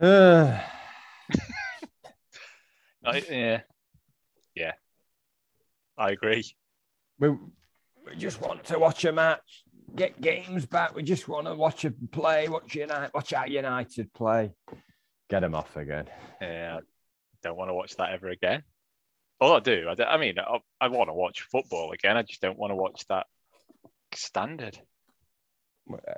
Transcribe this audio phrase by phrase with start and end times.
[0.00, 0.60] Uh,
[3.04, 3.60] I, yeah,
[4.54, 4.72] yeah,
[5.96, 6.44] I agree.
[7.18, 9.64] we, we just want to watch a match,
[9.96, 10.94] get games back.
[10.94, 14.52] We just want to watch a play, watch United, watch our United play.
[15.28, 16.06] Get them off again.
[16.40, 16.80] Yeah, I
[17.42, 18.62] don't want to watch that ever again.
[19.40, 22.16] Oh, I do, I, don't- I mean, I, I want to watch football again.
[22.16, 23.26] I just don't want to watch that
[24.14, 24.78] standard.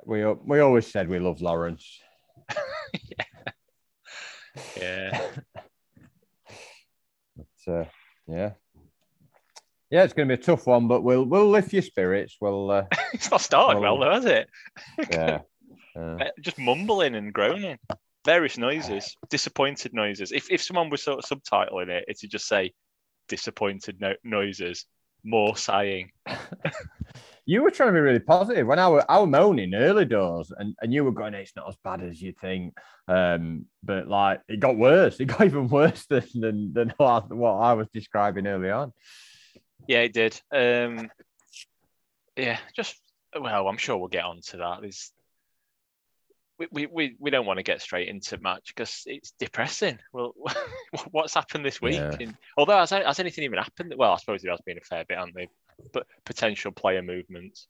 [0.05, 1.99] We we always said we love Lawrence.
[2.93, 3.23] Yeah,
[7.65, 7.85] But, uh,
[8.27, 8.51] yeah.
[9.89, 12.37] Yeah, it's going to be a tough one, but we'll we'll lift your spirits.
[12.39, 14.49] We'll uh, it's not started well, Well- though, has it?
[15.11, 15.39] yeah.
[15.93, 17.77] Uh, Just mumbling and groaning,
[18.23, 20.31] various noises, disappointed noises.
[20.31, 22.71] If if someone was sort of subtitling it, it'd just say
[23.27, 24.85] disappointed no- noises,
[25.25, 26.11] more sighing.
[27.45, 30.51] You were trying to be really positive when I were I were moaning early doors,
[30.57, 32.75] and, and you were going, "It's not as bad as you think."
[33.07, 35.19] Um, but like it got worse.
[35.19, 38.93] It got even worse than than, than what, I, what I was describing early on.
[39.87, 40.39] Yeah, it did.
[40.51, 41.09] Um,
[42.37, 42.99] yeah, just
[43.39, 44.81] well, I'm sure we'll get on to that.
[44.81, 45.11] There's,
[46.71, 49.97] we, we, we, don't want to get straight into match because it's depressing.
[50.13, 50.33] Well,
[51.11, 51.95] what's happened this week?
[51.95, 52.15] Yeah.
[52.19, 53.93] And, although has, has anything even happened?
[53.97, 55.47] Well, I suppose there has been a fair bit, hasn't there?
[55.91, 57.67] But potential player movements.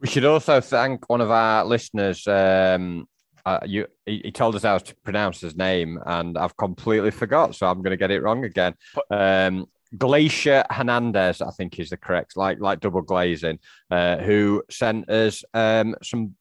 [0.00, 2.26] We should also thank one of our listeners.
[2.26, 3.06] Um,
[3.44, 7.54] uh, you, he, he told us how to pronounce his name, and I've completely forgot,
[7.54, 8.74] so I'm going to get it wrong again.
[9.10, 9.66] Um,
[9.96, 13.58] Glacier Hernandez, I think is the correct, like like double glazing,
[13.90, 16.34] uh, who sent us um, some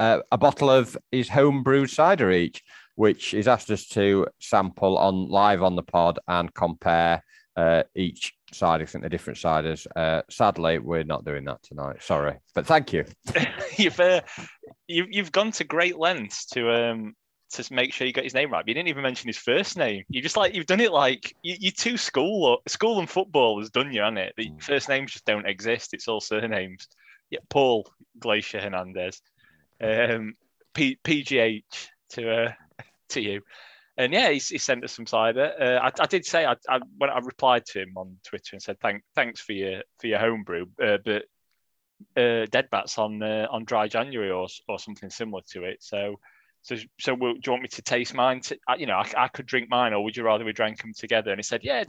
[0.00, 2.62] uh, a bottle of his home brewed cider each,
[2.96, 7.22] which he's asked us to sample on live on the pod and compare
[7.56, 8.82] uh, each side.
[8.82, 9.86] I think the different ciders.
[9.94, 12.02] Uh, sadly, we're not doing that tonight.
[12.02, 13.04] Sorry, but thank you.
[13.76, 14.20] you've uh,
[14.86, 17.14] you, you've gone to great lengths to um
[17.50, 18.62] to make sure you got his name right.
[18.62, 20.04] But you didn't even mention his first name.
[20.08, 23.70] You just like you've done it like you, you two school school and football has
[23.70, 24.34] done you, hasn't it?
[24.36, 25.94] The first names just don't exist.
[25.94, 26.88] It's all surnames.
[27.30, 29.20] Yeah, Paul Glacier Hernandez,
[29.80, 30.34] um,
[30.74, 32.52] P, PGH to uh,
[33.10, 33.42] to you.
[33.98, 35.52] And yeah, he, he sent us some cider.
[35.58, 38.62] Uh, I, I did say I, I when I replied to him on Twitter and
[38.62, 41.24] said thank thanks for your for your homebrew, uh, but
[42.16, 45.82] uh, dead bats on uh, on dry January or or something similar to it.
[45.82, 46.16] So
[46.66, 48.40] so so will, do you want me to taste mine?
[48.40, 50.92] To, you know, I, I could drink mine, or would you rather we drank them
[50.94, 51.30] together?
[51.30, 51.84] And he said, yeah.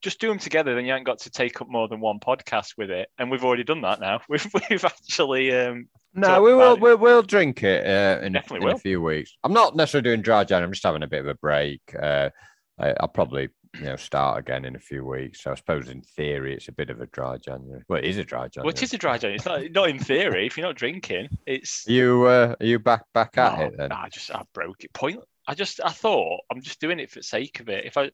[0.00, 2.78] just do them together, then you ain't got to take up more than one podcast
[2.78, 3.10] with it.
[3.18, 4.20] And we've already done that now.
[4.28, 6.78] We've we've actually um, No, we will.
[6.78, 9.36] We'll, we'll drink it uh, in, Definitely in a few weeks.
[9.44, 10.66] I'm not necessarily doing dry January.
[10.66, 11.80] I'm just having a bit of a break.
[12.00, 12.30] Uh,
[12.78, 15.42] I, I'll probably you know start again in a few weeks.
[15.42, 17.82] So I suppose in theory it's a bit of a dry January.
[17.88, 18.66] Well, it is a dry January.
[18.66, 19.36] well, it is a dry January.
[19.36, 20.46] It's not not in theory.
[20.46, 23.92] If you're not drinking, it's You uh, are you back back at No, it then?
[23.92, 24.92] I just I broke it.
[24.92, 25.20] Point.
[25.46, 27.84] I just I thought I'm just doing it for the sake of it.
[27.84, 28.10] If I,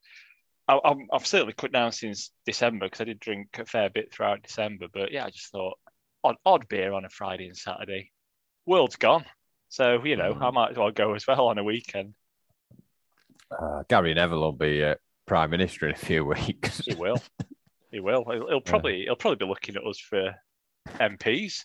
[0.68, 4.12] I I'm, I've certainly cut down since December because I did drink a fair bit
[4.12, 4.86] throughout December.
[4.92, 5.78] But yeah, I just thought
[6.24, 8.10] odd, odd beer on a Friday and Saturday.
[8.66, 9.24] World's gone,
[9.68, 12.14] so you know I might as well go as well on a weekend.
[13.50, 14.94] Uh, Gary Neville will be uh,
[15.26, 16.80] prime minister in a few weeks.
[16.86, 17.20] He will.
[17.90, 18.24] he will.
[18.24, 20.34] He'll, he'll probably he'll probably be looking at us for
[20.98, 21.64] MPs.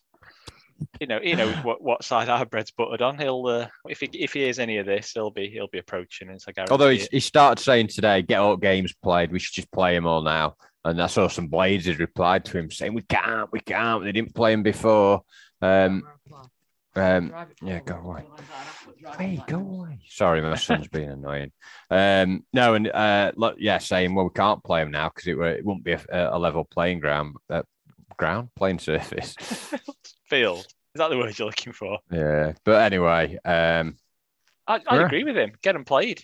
[1.02, 3.18] You know, he knows what, what side our bread's buttered on.
[3.18, 6.30] He'll uh, if he if he hears any of this, he'll be he'll be approaching.
[6.30, 9.32] It's like Although he, he started saying today, get all games played.
[9.32, 10.56] We should just play them all now.
[10.86, 14.04] And I saw some Blades had replied to him saying, we can't, we can't.
[14.04, 15.24] They didn't play him before.
[15.62, 16.08] Um,
[16.96, 18.24] um, yeah, go away.
[19.18, 20.00] Hey, go away.
[20.10, 21.52] Sorry, my son's being annoying.
[21.90, 25.38] Um, no, and uh, look, yeah, saying, well, we can't play him now because it,
[25.38, 27.64] were- it wouldn't be a, a level playing ground, uh,
[28.18, 29.36] ground, playing surface.
[30.30, 30.60] field.
[30.60, 32.00] Is that the word you're looking for?
[32.12, 32.54] yeah.
[32.64, 33.98] But anyway, um,
[34.68, 35.06] I, I Yeah.
[35.06, 35.52] agree with him.
[35.62, 36.24] Get him played.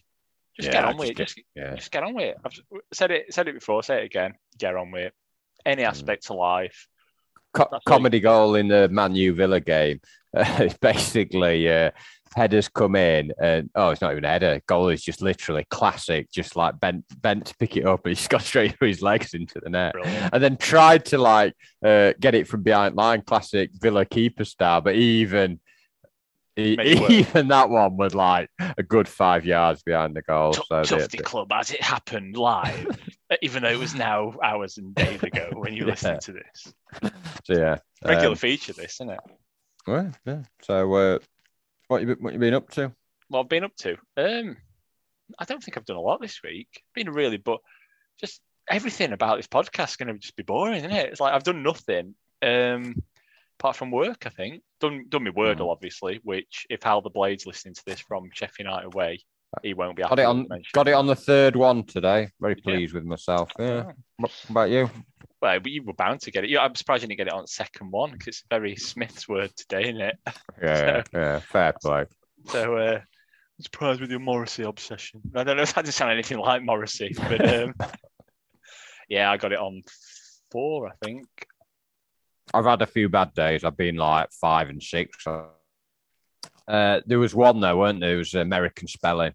[0.57, 1.17] Just Yeah, get on with it.
[1.17, 1.75] get- Just, yeah.
[1.75, 2.38] just get on with it.
[2.45, 2.53] I've
[2.93, 3.83] said it said it before.
[3.83, 4.33] Say it again.
[4.57, 5.13] Get on with it.
[5.66, 5.88] Any Mm.
[5.88, 6.88] aspect of life.
[7.53, 9.99] co- That's all comedy goal in the Man U Villa game.
[10.33, 11.91] it's basically uh,
[12.35, 14.61] headers come in, and oh, it's not even a header.
[14.67, 18.28] Goal is just literally classic, just like bent bent to pick it up, and he's
[18.28, 19.93] got straight through his legs into the net.
[19.93, 20.34] Brilliant.
[20.34, 21.53] And then tried to like
[21.84, 25.59] uh, get it from behind line, classic Villa keeper style, but even.
[26.57, 27.11] Made it work.
[27.11, 30.53] Even that one was like a good five yards behind the goal.
[30.53, 32.87] Tu- So Tufty Club as it happened live,
[33.41, 35.90] even though it was now hours and days ago when you Yeah.
[35.91, 36.73] listen to this.
[37.43, 39.19] so yeah, Regular um, feature, this, isn't it?
[39.85, 40.43] well, yeah.
[40.61, 41.19] So uh,
[41.87, 42.91] what you been- what you been up to?
[43.28, 43.97] What I've been up to.
[44.17, 44.55] Um,
[45.40, 46.67] I don't think I've done a lot this week.
[46.93, 47.59] Been really, but
[48.19, 51.09] just everything about this podcast is going to just be boring, isn't it?
[51.11, 52.16] It's like I've done nothing.
[52.41, 52.96] Um,
[53.66, 54.62] apart from work, I think.
[54.79, 55.72] Done done me Wordle, Mm.
[55.72, 59.20] obviously, which if Hal the Blade's listening to this from Sheffield United away,
[59.64, 60.47] he won't be Got it on.
[60.73, 62.29] Got it on the third one today.
[62.40, 62.64] Very Yeah.
[62.64, 63.52] pleased with myself.
[63.58, 63.94] Yeah.
[64.17, 64.91] What about you?
[65.41, 66.56] Well, but you were bound to get it.
[66.58, 69.56] I'm surprised you didn't get it on the second one because it's very Smith's word
[69.56, 70.18] today, isn't it?
[70.61, 71.40] Yeah, yeah.
[71.40, 72.06] Fair play.
[72.46, 75.22] So uh, I'm surprised with your Morrissey obsession.
[75.35, 77.73] I don't know if that doesn't sound anything like Morrissey, but um,
[79.09, 79.82] yeah, I got it on
[80.52, 81.26] four, I think.
[82.53, 83.64] I've had a few bad days.
[83.64, 85.26] I've been like five and six.
[86.68, 88.16] Uh, there was one though, weren't there?
[88.16, 89.34] It was American spelling.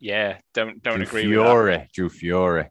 [0.00, 1.44] Yeah, don't don't Drew agree with that.
[1.52, 1.88] Fury.
[1.92, 2.70] Drew Fury.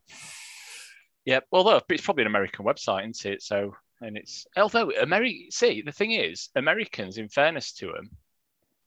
[1.25, 3.41] Yeah, although it's probably an American website, isn't it?
[3.41, 8.11] So, and it's although Ameri see the thing is, Americans, in fairness to them,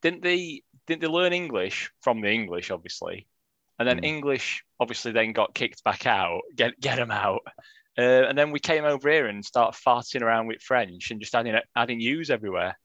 [0.01, 3.27] didn't they didn't they learn English from the English, obviously,
[3.77, 4.05] and then Mm.
[4.05, 7.41] English obviously then got kicked back out, get get them out,
[8.01, 11.35] uh, and then we came over here and started farting around with French and just
[11.35, 12.77] adding adding U's everywhere.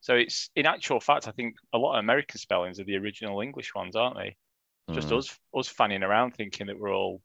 [0.00, 3.40] So it's in actual fact, I think a lot of American spellings are the original
[3.40, 4.36] English ones, aren't they?
[4.94, 5.18] Just Mm.
[5.18, 7.20] us us fanning around thinking that we're all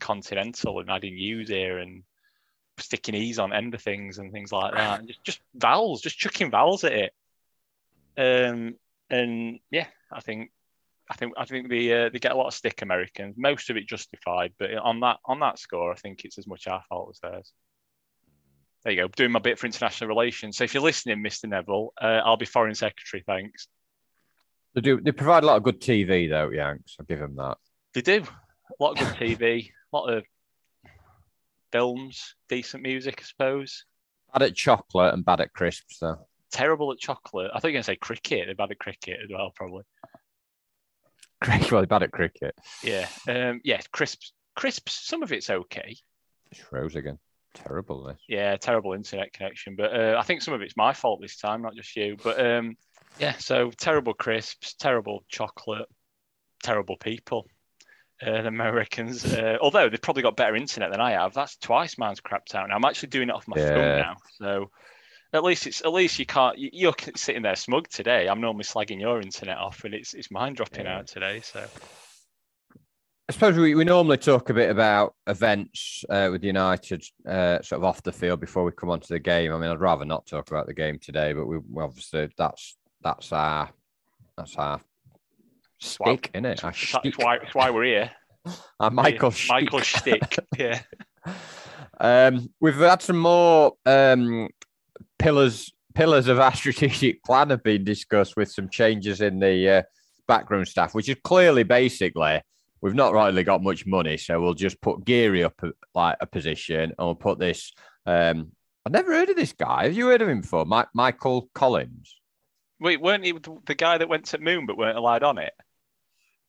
[0.00, 2.04] continental and adding U's here and
[2.78, 5.06] sticking E's on end of things and things like that.
[5.06, 7.14] Just just vowels, just chucking vowels at it.
[8.16, 8.76] Um
[9.10, 10.50] and yeah, I think
[11.10, 13.34] I think I think they uh, they get a lot of stick Americans.
[13.36, 16.66] Most of it justified, but on that on that score, I think it's as much
[16.66, 17.52] our fault as theirs.
[18.84, 20.56] There you go, doing my bit for international relations.
[20.56, 21.48] So if you're listening, Mr.
[21.48, 23.22] Neville, uh, I'll be foreign secretary.
[23.26, 23.68] Thanks.
[24.74, 25.00] They do.
[25.00, 26.96] They provide a lot of good TV though, Yanks.
[26.98, 27.58] I'll give them that.
[27.94, 30.24] They do a lot of good TV, a lot of
[31.70, 33.84] films, decent music, I suppose.
[34.32, 36.26] Bad at chocolate and bad at crisps though.
[36.50, 37.50] Terrible at chocolate.
[37.52, 38.46] I thought you were going to say cricket.
[38.46, 39.84] They're bad at cricket as well, probably.
[41.46, 42.54] They're bad at cricket.
[42.82, 43.08] Yeah.
[43.28, 43.80] Um, yeah.
[43.92, 44.32] Crisps.
[44.54, 45.06] Crisps.
[45.06, 45.96] Some of it's okay.
[46.70, 47.18] Rose again.
[47.54, 48.18] Terrible this.
[48.28, 48.56] Yeah.
[48.56, 51.74] Terrible internet connection, but uh, I think some of it's my fault this time, not
[51.74, 52.16] just you.
[52.22, 52.76] But um,
[53.18, 53.34] yeah.
[53.38, 55.88] So terrible crisps, terrible chocolate,
[56.62, 57.46] terrible people.
[58.24, 61.34] Uh, the Americans, uh, although they've probably got better internet than I have.
[61.34, 62.76] That's twice mine's crapped out now.
[62.76, 64.70] I'm actually doing it off my phone now, so
[65.34, 66.56] at least it's at least you can't.
[66.58, 68.28] you- You're sitting there smug today.
[68.28, 70.98] I'm normally slagging your internet off, and it's it's mine dropping Yeah.
[70.98, 71.40] out today.
[71.40, 71.66] So
[73.28, 77.80] I suppose we, we normally talk a bit about events uh, with United, uh, sort
[77.80, 79.50] of off the field before we come on to the game.
[79.52, 82.76] I mean, I'd rather not talk about the game today, but we we obviously that's
[83.02, 83.70] that's our
[84.36, 84.78] that's our
[86.00, 86.64] Well, stick, isn't it?
[86.64, 87.18] Our that's shtick.
[87.18, 88.10] why that's why we're here.
[88.80, 89.80] Our Michael Yeah, Michael.
[89.80, 90.36] Shtick.
[90.58, 90.80] Yeah.
[91.98, 94.48] Um, we've had some more um,
[95.18, 99.82] pillars pillars of our strategic plan have been discussed with some changes in the uh,
[100.26, 102.40] backroom staff, which is clearly basically
[102.80, 106.26] we've not really got much money, so we'll just put Geary up a, like a
[106.26, 107.72] position and we'll put this.
[108.06, 108.52] Um,
[108.84, 109.84] I've never heard of this guy.
[109.84, 110.66] Have you heard of him before?
[110.66, 112.20] Mi- Michael Collins.
[112.80, 113.32] Wait, weren't he
[113.64, 115.54] the guy that went to Moon but weren't allowed on it?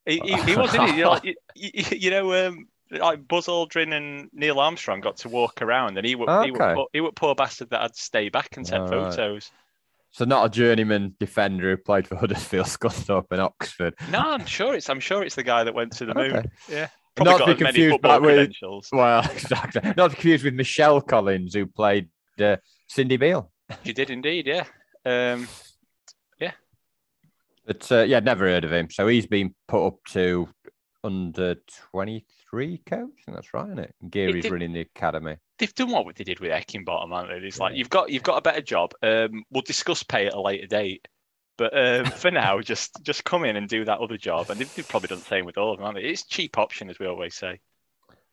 [0.05, 0.89] He, he, he wasn't.
[0.89, 0.97] He?
[0.97, 1.23] You know, like,
[1.55, 6.05] you- you know, um, like Buzz Aldrin and Neil Armstrong got to walk around, and
[6.05, 6.73] he was he Okay.
[6.75, 9.13] was he was poor bastard that had to stay back and take All right.
[9.13, 9.51] photos.
[10.11, 13.95] So not a journeyman defender who played for Huddersfield, Scunthorpe, and Oxford.
[14.11, 16.35] No, I'm sure it's I'm sure it's the guy that went to the moon.
[16.37, 16.49] Okay.
[16.69, 16.87] Yeah,
[17.17, 18.61] Not probably to be got as many confused
[18.91, 19.81] with- Well, exactly.
[19.97, 22.09] Not to confuse with Michelle Collins, who played
[22.39, 22.57] uh,
[22.87, 23.51] Cindy Beale.
[23.83, 24.63] She did indeed, yeah.
[25.05, 25.47] Um,
[26.39, 26.51] yeah.
[27.65, 28.89] But uh, yeah, never heard of him.
[28.91, 30.47] So he's been put up to
[31.05, 31.55] under
[31.91, 33.23] 23 coach.
[33.27, 33.95] And that's right, isn't it?
[34.09, 35.37] Geary's did- running the academy.
[35.57, 37.47] they've done what they did with Eckingbottom, haven't they?
[37.47, 38.93] It's like you've got you've got a better job.
[39.01, 41.07] Um, we'll discuss pay at a later date.
[41.57, 44.75] But um, for now, just just come in and do that other job, and they've,
[44.75, 45.85] they've probably done the same with all of them.
[45.85, 46.09] Haven't they?
[46.09, 47.59] It's cheap option, as we always say.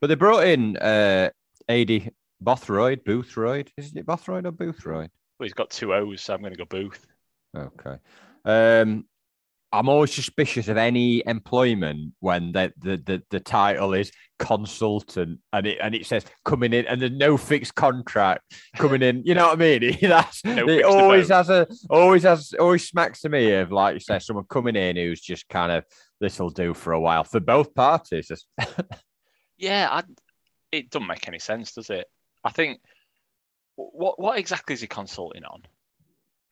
[0.00, 1.30] But they brought in uh,
[1.68, 2.10] Aidy
[2.42, 3.68] Bothroyd, Boothroyd.
[3.76, 5.10] Is it Bothroyd or Boothroyd?
[5.38, 7.06] Well, he's got two O's, so I'm going to go Booth.
[7.56, 7.96] Okay.
[8.44, 9.04] Um,
[9.72, 15.66] I'm always suspicious of any employment when the, the, the, the title is consultant and
[15.66, 18.42] it and it says coming in and there's no fixed contract
[18.76, 19.22] coming in.
[19.24, 19.98] You know what I mean?
[20.02, 24.00] That's No it always has a always has always smacks to me of like you
[24.00, 25.84] say someone coming in who's just kind of
[26.20, 28.30] this will do for a while for both parties.
[29.62, 30.02] Yeah, I,
[30.72, 32.08] it doesn't make any sense, does it?
[32.42, 32.80] I think
[33.76, 35.62] what what exactly is he consulting on?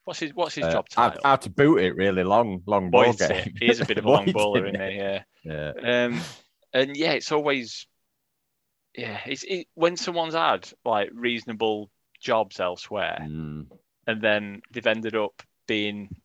[0.05, 1.21] What's his what's his Uh, job title?
[1.23, 3.55] how to boot it really long long ball Voids game.
[3.59, 4.97] He is a bit of a long baller, isn't he?
[4.97, 5.23] Yeah.
[5.45, 6.05] Yeah.
[6.07, 6.21] Um,
[6.73, 7.87] and yeah, it's always
[8.97, 9.21] yeah.
[9.27, 11.91] It's it, when someone's had like reasonable
[12.21, 13.67] jobs elsewhere, Mm.
[14.07, 16.21] and then they've ended up being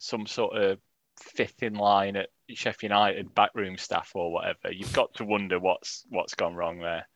[0.00, 0.78] some sort of
[1.18, 4.70] fifth in line at Sheffield United backroom staff or whatever.
[4.72, 7.06] You've got to wonder what's what's gone wrong there.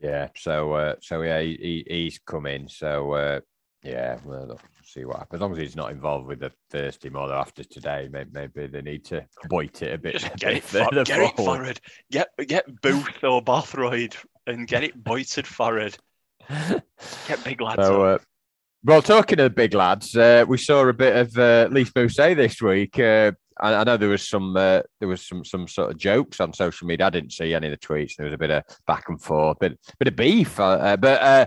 [0.00, 2.68] Yeah, so uh, so yeah, he, he's come in.
[2.68, 3.40] So uh,
[3.84, 5.36] Yeah, well, we'll see what happens.
[5.36, 8.80] As long as he's not involved with the team or after today, maybe, maybe they
[8.80, 10.14] need to bite it a bit.
[10.14, 11.80] Just a get bit it, further get it forward.
[12.10, 15.96] Get get Booth or Bothroyd and get it bited forward.
[17.26, 17.82] Get big lads.
[17.82, 18.18] So, uh,
[18.84, 22.60] well, talking of big lads, uh, we saw a bit of uh, Lys Mousset this
[22.60, 22.98] week.
[22.98, 26.40] Uh, I, I know there was some uh, there was some some sort of jokes
[26.40, 27.06] on social media.
[27.06, 28.16] I didn't see any of the tweets.
[28.16, 30.58] There was a bit of back and forth, bit bit of beef.
[30.58, 31.46] Uh, uh, but uh,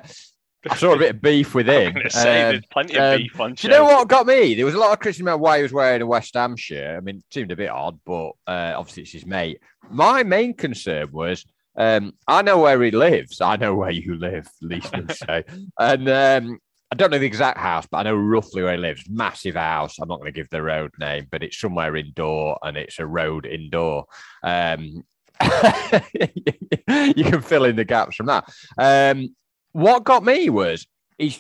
[0.70, 1.96] I saw a bit of beef with him.
[2.10, 4.56] say Um, there's plenty of um, beef on do you know what got me?
[4.56, 6.98] There was a lot of criticism about why he was wearing a West Ham shirt.
[6.98, 9.60] I mean, it seemed a bit odd, but uh, obviously it's his mate.
[9.90, 11.46] My main concern was
[11.78, 13.40] um, I know where he lives.
[13.40, 15.44] I know where you live, Leaf say.
[15.80, 16.60] and um,
[16.92, 19.04] I don't know the exact house, but I know roughly where he lives.
[19.10, 20.00] Massive house.
[20.00, 23.00] I'm not going to give the road name, but it's somewhere in Dore and it's
[23.00, 24.06] a road in Dore.
[24.44, 25.04] Um,
[25.44, 28.46] you can fill in the gaps from that.
[28.78, 29.36] Um,
[29.77, 30.88] what got me was
[31.19, 31.39] he's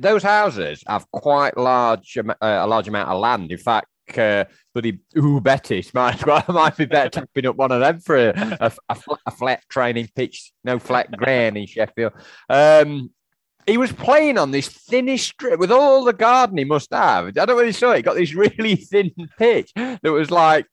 [0.00, 3.52] those houses have quite large uh, a large amount of land.
[3.52, 7.80] In fact, uh, bloody ooh Betis might well might be better tapping up one of
[7.80, 12.14] them for a, a, a fl- a flat training pitch, no flat ground in Sheffield.
[12.48, 13.10] Um,
[13.66, 17.26] he was playing on this thinnish strip with all the garden he must have.
[17.26, 17.96] I don't know you saw it.
[17.96, 20.66] He got this really thin pitch that was like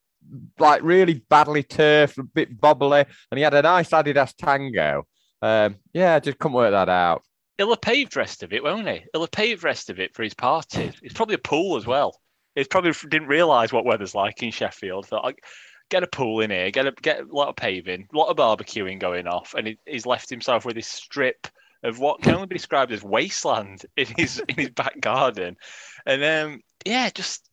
[0.58, 5.06] like really badly turfed, a bit bobbly, and he had a nice Adidas Tango.
[5.42, 7.22] Um, yeah, just couldn't work that out.
[7.58, 9.02] He'll have paved rest of it, won't he?
[9.12, 10.94] He'll have paved rest of it for his parties.
[11.02, 12.18] It's probably a pool as well.
[12.54, 15.06] He probably didn't realise what weather's like in Sheffield.
[15.06, 15.32] Thought, "I'll
[15.90, 18.36] get a pool in here, get a get a lot of paving, a lot of
[18.36, 21.46] barbecuing going off, and he, he's left himself with this strip
[21.82, 25.56] of what can only be described as wasteland in his in his back garden.
[26.06, 27.48] And um, yeah, just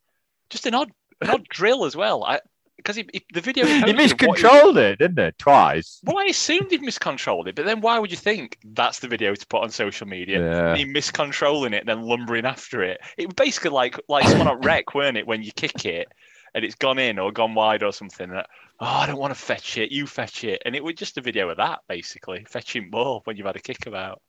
[0.49, 0.91] just an odd
[1.21, 2.23] an odd drill as well.
[2.23, 2.39] I
[2.79, 5.37] because he, he- the video He miscontrolled it, didn't it?
[5.37, 5.99] Twice.
[6.03, 9.35] Well, I assumed he'd miscontrolled it, but then why would you think that's the video
[9.35, 10.39] to put on social media?
[10.39, 10.75] Yeah.
[10.75, 13.01] He miscontrolling it and then lumbering after it.
[13.17, 15.27] It was basically like like someone on rec, weren't it?
[15.27, 16.07] When you kick it
[16.55, 18.29] and it's gone in or gone wide or something.
[18.29, 18.39] And,
[18.79, 19.91] oh, I don't want to fetch it.
[19.91, 23.37] You fetch it, and it was just a video of that basically fetching more when
[23.37, 24.21] you've had a kick about.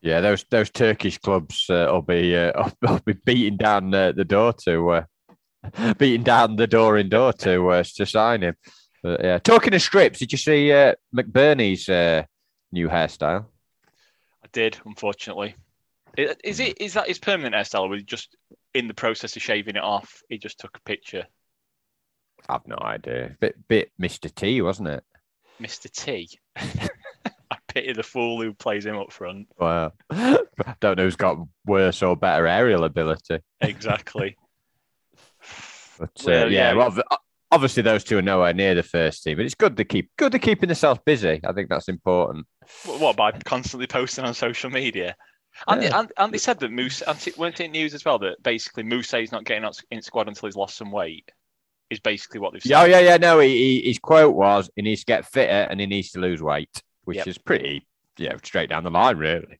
[0.00, 4.24] Yeah, those those Turkish clubs uh, will be uh, will be beating down uh, the
[4.24, 5.04] door to uh,
[5.98, 8.54] beating down the door in Dore to uh, to sign him.
[9.02, 12.24] But, yeah, talking of strips, did you see uh, McBurnie's uh,
[12.72, 13.46] new hairstyle?
[14.42, 15.54] I did, unfortunately.
[16.16, 17.82] Is it is that his permanent hairstyle?
[17.82, 18.36] Or was he just
[18.74, 20.22] in the process of shaving it off?
[20.28, 21.26] He just took a picture.
[22.48, 23.36] I've no idea.
[23.40, 24.34] Bit bit Mr.
[24.34, 25.04] T, wasn't it?
[25.60, 25.90] Mr.
[25.90, 26.28] T.
[26.56, 29.48] I pity the fool who plays him up front.
[29.58, 29.94] Well,
[30.80, 33.40] don't know who's got worse or better aerial ability.
[33.60, 34.36] Exactly.
[35.98, 36.74] But uh, Well, yeah, yeah.
[36.74, 36.98] well,
[37.50, 40.32] obviously those two are nowhere near the first team, but it's good to keep good
[40.32, 41.40] to keeping themselves busy.
[41.44, 42.46] I think that's important.
[42.84, 45.16] what by constantly posting on social media?
[45.66, 45.98] And, Yeah.
[45.98, 49.12] and, and they said that Moose, and weren't it news as well that basically Moose
[49.14, 51.30] is not getting out in squad until he's lost some weight.
[51.90, 52.70] Is basically what they've said.
[52.70, 53.16] Yeah, oh, yeah, yeah.
[53.16, 53.48] No, he,
[53.80, 56.82] he, his quote was he needs to get fitter and he needs to lose weight,
[57.04, 57.26] which Yep.
[57.26, 57.86] is pretty,
[58.18, 59.58] yeah, straight down the line, really.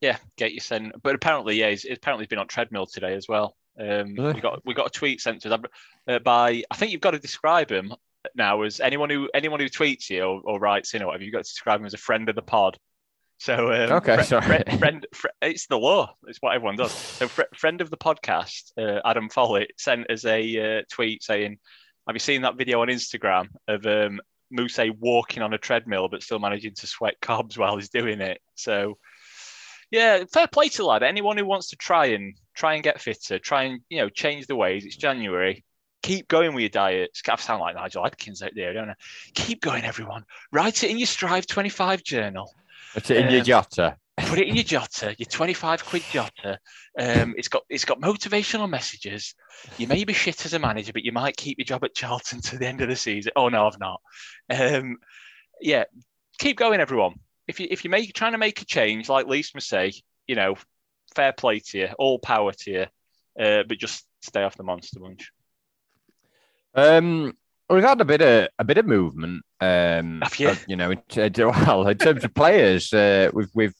[0.00, 0.94] Yeah, get you sent.
[1.02, 3.54] But apparently, yeah, he's, he's apparently been on treadmill today as well.
[3.78, 5.60] Um, we got we got a tweet sent to us
[6.08, 6.62] uh, by.
[6.70, 7.92] I think you've got to describe him
[8.34, 11.24] now as anyone who anyone who tweets you or, or writes in or whatever.
[11.24, 12.78] You've got to describe him as a friend of the pod.
[13.38, 14.46] So um, Okay, fri- sorry.
[14.46, 16.14] fri- friend, fri- it's the law.
[16.28, 16.92] It's what everyone does.
[16.92, 21.58] So fri friend of the podcast, uh, Adam Follett sent us a uh, tweet saying,
[22.06, 26.22] "Have you seen that video on Instagram of um, Moose walking on a treadmill but
[26.22, 28.98] still managing to sweat cobs while he's doing it?" So
[29.92, 31.02] yeah, fair play to lad.
[31.04, 34.46] Anyone who wants to try and try and get fitter, try and you know change
[34.46, 34.84] the ways.
[34.84, 35.64] It's January.
[36.02, 37.16] Keep going with your diet.
[37.28, 38.94] I sound like Nigel Adkins out there, don't I?
[39.34, 40.24] Keep going, everyone.
[40.50, 42.52] Write it in your Strive 25 journal.
[42.94, 43.96] Put it in your Um, jotter.
[44.16, 46.56] Put it in your jotter, your 25 quid jotter.
[46.98, 49.34] Um, it's got it's got motivational messages.
[49.78, 52.40] You may be shit as a manager, but you might keep your job at Charlton
[52.40, 53.32] to the end of the season.
[53.36, 54.00] Oh no, I've not.
[54.50, 54.96] Um,
[55.60, 55.84] yeah,
[56.38, 57.14] keep going, everyone.
[57.48, 60.54] If you if you make trying to make a change, like Lys Mousset, you know,
[61.14, 62.86] fair play to you, all power to you,
[63.38, 65.30] uh, but just stay off the monster munch.
[66.74, 67.36] Um,
[67.68, 69.42] we've had a bit of a bit of movement.
[69.60, 70.48] Um, you?
[70.48, 73.74] uh, you know, in, uh, well, in terms of players, uh, we've we've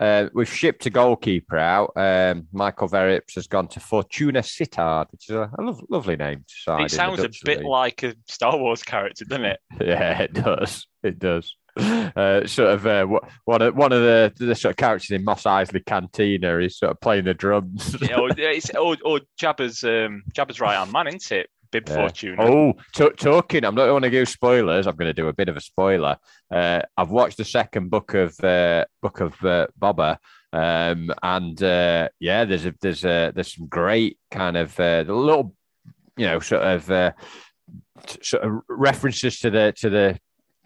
[0.00, 1.92] uh, we've shipped a goalkeeper out.
[1.96, 6.44] Um, Michael Verrips has gone to Fortuna Sittard, which is a, a lov- lovely name
[6.66, 6.78] to.
[6.78, 7.66] It sounds a bit league.
[7.66, 9.60] like a Star Wars character, doesn't it?
[9.80, 10.86] Yeah, it does.
[11.02, 11.54] It does.
[12.14, 13.06] Uh, sort of uh,
[13.46, 16.90] one of one of the, the sort of characters in Mos Eisley Cantina is sort
[16.90, 17.96] of playing the drums.
[18.02, 21.48] Yeah, or, it's, or, or Jabba's um, Jabba's right hand man, isn't it?
[21.70, 21.94] Bib Yeah.
[21.94, 22.42] Fortuna.
[22.42, 23.64] Oh, t- talking.
[23.64, 24.86] I'm not going to give spoilers.
[24.86, 26.18] I'm going to do a bit of a spoiler.
[26.54, 30.18] Uh, I've watched the second book of uh, book of uh, Boba,
[30.52, 35.54] Um, and uh, yeah, there's a, there's a, there's some great kind of uh, little,
[36.18, 37.12] you know, sort of uh,
[38.20, 40.18] sort of references to the to the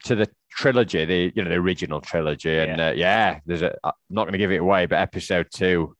[0.04, 3.76] to the trilogy, the you know the original trilogy, and yeah, uh, yeah there's a.
[3.84, 5.94] I'm not going to give it away, but episode two,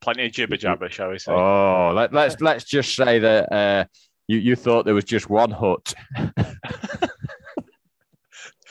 [0.00, 1.32] plenty of jibber Jabba, shall we say?
[1.32, 3.84] Oh, let, let's let's just say that uh,
[4.28, 5.94] you you thought there was just one Hutt.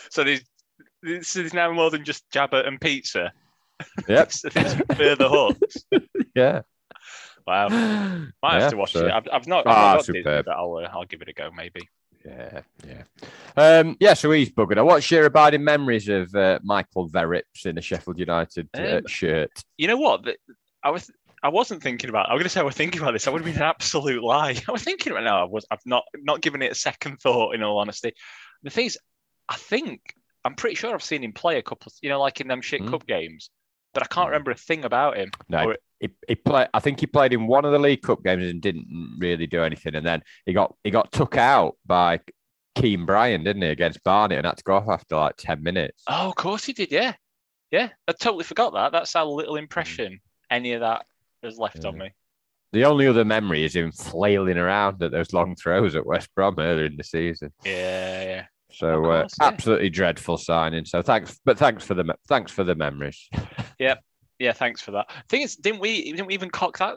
[0.09, 0.41] so there's,
[1.01, 3.31] this there's now more than just jabber and pizza.
[4.07, 4.31] Yep.
[4.95, 5.83] further hooks.
[6.35, 6.61] yeah.
[7.45, 7.67] Wow.
[7.67, 9.05] Might yeah, have to watch so.
[9.05, 9.11] it.
[9.11, 11.51] I've, I've not, ah, I've not Disney, but I'll, uh, I'll give it a go
[11.51, 11.81] maybe.
[12.25, 13.03] Yeah, yeah.
[13.55, 14.83] Um, yeah, so he's buggered.
[14.83, 19.51] What's your abiding memories of uh, Michael Verrips in a Sheffield United uh, um, shirt?
[19.77, 20.25] You know what?
[20.83, 21.11] I was
[21.43, 22.29] I wasn't thinking about.
[22.29, 23.27] I was going to say I was thinking about this.
[23.27, 24.55] I would have been an absolute lie.
[24.67, 25.41] I was thinking right now.
[25.41, 25.65] I was.
[25.69, 27.53] I've not not given it a second thought.
[27.53, 28.13] In all honesty,
[28.63, 28.97] the thing is,
[29.47, 30.01] I think
[30.43, 31.91] I'm pretty sure I've seen him play a couple.
[32.01, 32.89] You know, like in them shit mm.
[32.89, 33.49] cup games
[33.95, 35.31] but I can't remember a thing about him.
[35.49, 35.77] No, or...
[35.99, 36.67] he, he played.
[36.73, 39.63] I think he played in one of the League Cup games and didn't really do
[39.63, 39.95] anything.
[39.95, 42.19] And then he got he got took out by
[42.75, 46.03] Kean Bryan, didn't he, against Barnet, and had to go off after like ten minutes.
[46.07, 46.91] Oh, of course he did.
[46.91, 47.13] Yeah,
[47.71, 47.89] yeah.
[48.07, 48.91] I totally forgot that.
[48.91, 50.19] That's how little impression mm.
[50.51, 51.05] any of that
[51.43, 51.89] has left yeah.
[51.89, 52.11] on me.
[52.73, 56.55] The only other memory is him flailing around at those long throws at West Brom
[56.59, 57.53] earlier in the season.
[57.63, 58.45] Yeah, yeah.
[58.71, 59.47] So course, uh, yeah.
[59.47, 60.83] absolutely dreadful signing.
[60.83, 63.29] So thanks, but thanks for the thanks for the memories.
[63.79, 63.95] yeah,
[64.39, 64.53] yeah.
[64.53, 65.11] Thanks for that.
[65.29, 66.95] Thing is, didn't we didn't we even cock that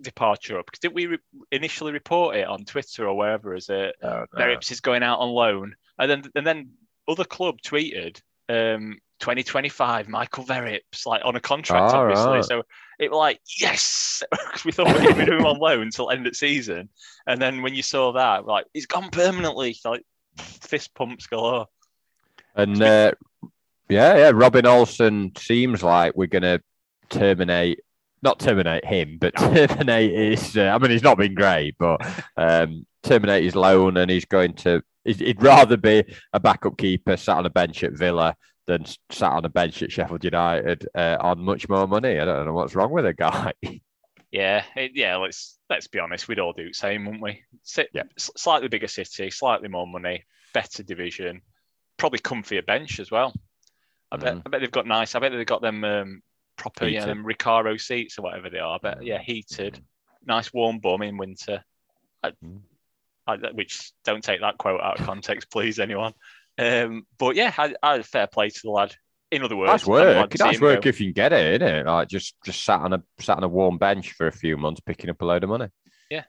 [0.00, 0.66] departure up?
[0.66, 1.18] Because didn't we re-
[1.50, 4.56] initially report it on Twitter or wherever as a oh, no.
[4.68, 6.70] is going out on loan, and then and then
[7.08, 12.30] other club tweeted um, 2025 Michael Verrips like on a contract, oh, obviously.
[12.30, 12.44] Right.
[12.44, 12.62] So
[12.98, 16.26] it was like yes, because we thought we'd be doing him on loan until end
[16.26, 16.88] of season,
[17.26, 19.76] and then when you saw that, like he's gone permanently.
[19.84, 20.02] Like
[20.38, 21.66] fist pumps galore.
[22.54, 23.12] And uh,
[23.88, 26.62] yeah, yeah, Robin Olsen seems like we're going to
[27.10, 27.80] terminate,
[28.22, 30.56] not terminate him, but terminate his.
[30.56, 32.00] Uh, I mean, he's not been great, but
[32.36, 34.82] um, terminate his loan, and he's going to.
[35.04, 38.34] He'd rather be a backup keeper sat on a bench at Villa
[38.66, 42.18] than sat on a bench at Sheffield United uh, on much more money.
[42.18, 43.52] I don't know what's wrong with the guy.
[44.32, 45.16] Yeah, it, yeah.
[45.16, 46.28] Let's let's be honest.
[46.28, 47.42] We'd all do the same, wouldn't we?
[47.62, 48.02] Sit, yeah.
[48.18, 51.40] Slightly bigger city, slightly more money, better division,
[51.96, 53.32] probably comfier bench as well.
[54.10, 54.34] I bet.
[54.34, 54.42] Mm.
[54.44, 55.14] I bet they've got nice.
[55.14, 56.22] I bet they've got them um,
[56.56, 58.78] proper, yeah, them Recaro seats or whatever they are.
[58.80, 59.80] But yeah, heated,
[60.24, 61.64] nice warm bum in winter.
[62.22, 62.60] I, mm.
[63.26, 66.14] I, which don't take that quote out of context, please, anyone.
[66.58, 68.94] Um, but yeah, I, I fair play to the lad
[69.30, 70.30] in other words, that's work.
[70.34, 70.88] That's work go.
[70.88, 71.86] if you can get it, isn't it?
[71.86, 74.80] Like just just sat on a sat on a warm bench for a few months,
[74.80, 75.68] picking up a load of money.
[76.10, 76.24] Yeah,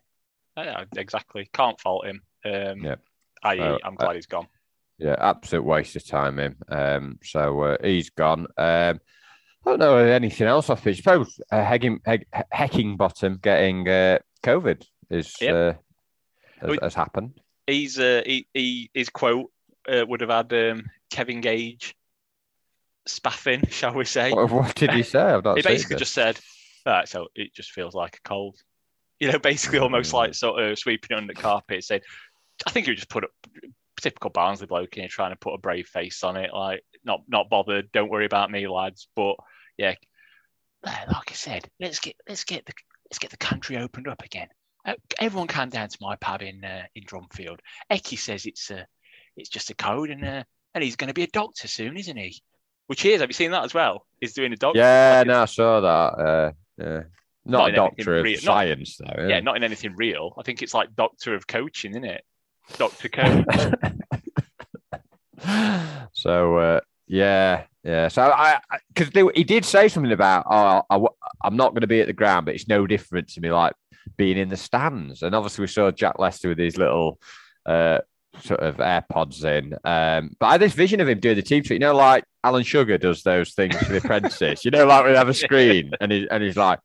[0.57, 1.49] yeah exactly.
[1.53, 2.21] Can't fault him.
[2.43, 2.95] Um, yeah,
[3.43, 4.47] I, uh, I'm glad uh, he's gone.
[4.97, 6.57] Yeah, absolute waste of time him.
[6.69, 8.47] Um, so uh, he's gone.
[8.57, 8.99] Um,
[9.67, 10.97] I don't know anything else off his.
[10.97, 11.99] Suppose uh, Hecking,
[12.53, 15.53] Heckingbottom getting uh, COVID is yep.
[16.61, 17.41] uh, has, has, happened.
[17.65, 19.51] He's uh, he, he his quote
[19.91, 21.95] uh, would have had um, Kevin Gage
[23.05, 24.31] spaffing, shall we say.
[24.31, 25.37] What, what did he say?
[25.55, 26.39] he basically just said,
[26.85, 28.55] right, so it just feels like a cold.
[29.19, 32.01] You know, basically almost like sort of sweeping under the carpet, saying,
[32.65, 33.27] I think he just put a
[33.99, 37.21] typical Barnsley bloke in here trying to put a brave face on it, like not
[37.27, 39.09] not bothered, don't worry about me, lads.
[39.13, 39.35] But
[39.77, 39.95] yeah,
[40.83, 42.73] like I said, let's get let's get the
[43.09, 44.47] let's get the country opened up again.
[44.85, 47.59] Uh, everyone can down to my pub in uh, in Dronfield.
[47.91, 48.85] Eki says it's a
[49.35, 52.17] it's just a code, and uh, and he's going to be a doctor soon, isn't
[52.17, 52.41] he?
[52.87, 53.21] which he is.
[53.21, 54.05] Have you seen that as well?
[54.19, 54.79] He's doing a doctor.
[54.79, 55.87] Yeah, like no, I saw that.
[55.87, 57.03] Uh, yeah.
[57.45, 59.21] Not, not a doctor of real, science, not, though.
[59.23, 59.27] Yeah.
[59.29, 59.39] yeah.
[59.39, 60.33] not in anything real.
[60.37, 62.25] I think it's like doctor of coaching, isn't it?
[62.77, 63.45] Doctor coach.
[66.13, 68.09] so uh, yeah, yeah.
[68.09, 68.59] So I
[68.93, 72.13] because he did say something about oh I, am not going to be at the
[72.13, 73.73] ground, but it's no different to me like
[74.17, 75.23] being in the stands.
[75.23, 77.17] And obviously we saw Jack Lester with his little
[77.65, 77.99] uh,
[78.41, 79.73] sort of AirPods in.
[79.85, 82.25] Um, but I had this vision of him doing the team tweet, you know, like
[82.43, 84.65] Alan Sugar does those things for the apprentice.
[84.65, 86.79] You know, like we have a screen and, he, and he's like,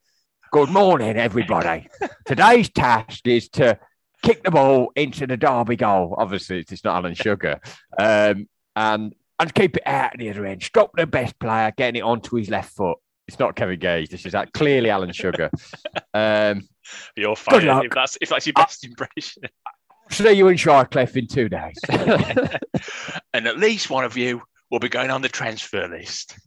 [0.53, 1.89] Good morning, everybody.
[2.27, 3.79] Today's task is to
[4.23, 6.15] kick the ball into the Derby goal.
[6.17, 7.59] Obviously, it's not Alan Sugar.
[7.99, 10.63] Um, and and keep it out of the other end.
[10.63, 12.99] Stop the best player getting it onto his left foot.
[13.29, 14.09] It's not Kevin Gage.
[14.09, 15.51] This is that clearly Alan Sugar.
[16.15, 16.69] Um,
[17.17, 19.45] You're fine if that's if that's your best impression.
[20.11, 21.79] See you in Shirecliffe in two days.
[23.33, 26.39] and at least one of you will be going on the transfer list.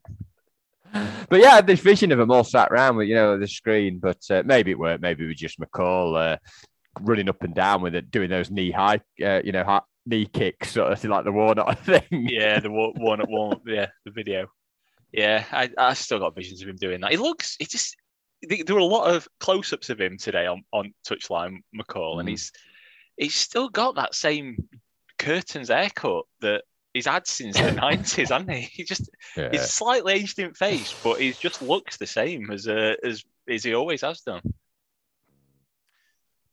[0.93, 3.97] But yeah, this vision of them all sat around with you know the screen.
[3.97, 5.01] But uh, maybe it worked.
[5.01, 6.37] Maybe it was just McCall uh,
[7.01, 10.25] running up and down with it, doing those knee high, uh, you know, high, knee
[10.25, 12.03] kicks, sort of like the Warnock thing.
[12.11, 14.47] yeah, the war- Warnock, Warnock, yeah, the video.
[15.11, 17.11] Yeah, I, I still got visions of him doing that.
[17.11, 17.95] He looks, he just,
[18.41, 22.19] there were a lot of close ups of him today on, on touchline, McCall, mm.
[22.21, 22.51] and he's
[23.17, 24.57] he's still got that same
[25.17, 26.63] curtains haircut that
[26.93, 28.61] he's had since the nineties, hasn't he?
[28.61, 29.49] He just yeah.
[29.51, 33.63] he's slightly aged in face, but he just looks the same as uh, as as
[33.63, 34.41] he always has done.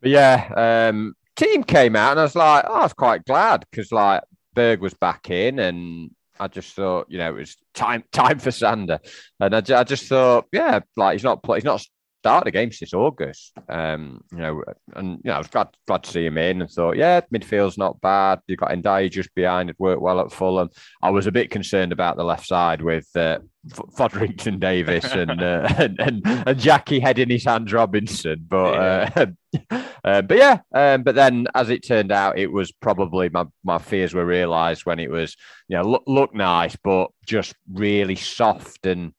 [0.01, 3.65] But yeah, um, team came out and I was like, oh, I was quite glad
[3.71, 4.23] because like
[4.55, 8.51] Berg was back in and I just thought, you know, it was time time for
[8.51, 9.01] Sander,
[9.41, 11.85] and I, I just thought, yeah, like he's not he's not
[12.23, 13.53] started a game since August.
[13.69, 14.63] Um, you know,
[14.95, 17.77] and you know, I was glad glad to see him in and thought, yeah, midfield's
[17.77, 18.39] not bad.
[18.47, 20.71] You've got Ndiaye just behind, it worked well at Fulham.
[21.03, 23.41] I was a bit concerned about the left side with uh,
[23.97, 29.27] Fodrington Davies and, uh, and, and and Jackie heading his hands Robinson, but yeah.
[29.71, 33.47] uh, uh, but yeah, um, but then as it turned out, it was probably my
[33.65, 38.17] my fears were realised when it was you know look look nice, but just really
[38.17, 39.13] soft and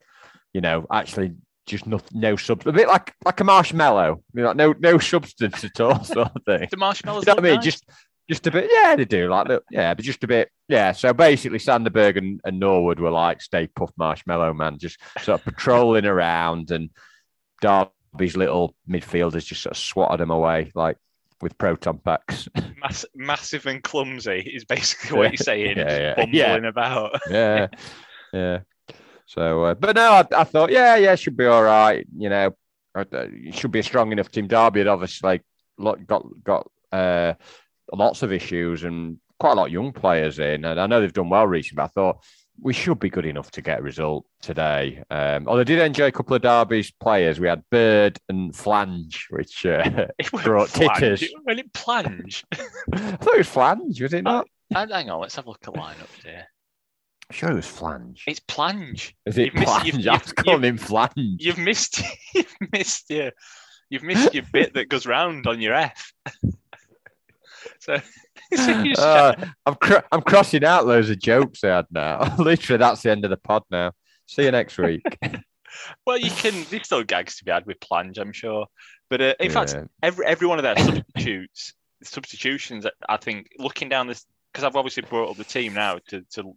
[0.54, 1.32] you know actually
[1.66, 5.64] just no, no substance, a bit like like a marshmallow, you know, no no substance
[5.64, 6.68] at all, sort of thing.
[6.70, 7.54] the marshmallows, you know what I mean?
[7.56, 7.64] Nice.
[7.64, 7.84] Just
[8.28, 10.92] just a bit, yeah, they do, like yeah, but just a bit, yeah.
[10.92, 15.40] So basically, Sander Berg and, and Norwood were like Stay Puft Marshmallow Man, just sort
[15.40, 16.90] of patrolling around, and
[17.60, 20.96] Derby's little midfielders just sort of swatted them away, like
[21.42, 22.48] with proton packs.
[22.78, 25.76] Mass- massive and clumsy is basically what you're saying.
[25.76, 26.68] yeah, yeah, bumbling yeah.
[26.68, 27.20] about.
[27.30, 27.66] yeah,
[28.32, 28.58] yeah.
[29.26, 32.06] So, uh, but no, I, I, thought, yeah, yeah, should be all right.
[32.16, 32.56] You know,
[32.94, 34.46] uh, it should be a strong enough team.
[34.46, 35.42] Derby had obviously
[35.78, 37.34] like, got got uh,
[37.92, 41.12] lots of issues and quite a lot of young players in, and I know they've
[41.12, 41.76] done well recently.
[41.76, 42.24] But I thought
[42.60, 45.02] we should be good enough to get a result today.
[45.10, 47.40] Um, although I did enjoy a couple of Derby's players.
[47.40, 50.06] We had Bird and Flange, which uh,
[50.44, 50.98] brought flange.
[50.98, 51.24] titters.
[51.42, 52.58] When it plunge, I
[53.16, 54.46] thought it was Flange, was it not?
[54.74, 56.46] Uh, hang on, let's have a look at lineups here.
[57.34, 58.22] I'm sure it was flange.
[58.28, 59.16] It's plange.
[59.26, 59.86] Is it you've flange?
[59.86, 61.42] Missed, you've, I was calling him flange.
[61.42, 62.00] You've missed.
[62.34, 63.32] You've missed your.
[63.90, 66.12] You've missed your bit that goes round on your F.
[67.80, 67.98] so.
[68.56, 69.34] uh,
[69.66, 72.36] I'm cr- I'm crossing out loads of jokes I had now.
[72.38, 73.90] Literally, that's the end of the pod now.
[74.26, 75.02] See you next week.
[76.06, 76.64] well, you can.
[76.70, 78.66] There's still gags to be had with Plange, I'm sure.
[79.10, 79.52] But uh, in yeah.
[79.52, 81.72] fact, every every one of their substitutes,
[82.04, 86.24] substitutions, I think, looking down this, because I've obviously brought up the team now to
[86.34, 86.54] to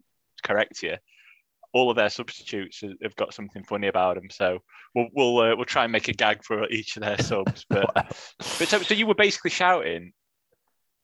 [0.48, 0.96] correct you.
[1.74, 4.60] All of their substitutes have got something funny about them, so
[4.96, 7.66] we'll we'll uh, we'll try and make a gag for each of their subs.
[7.70, 10.14] But but so, so you were basically shouting,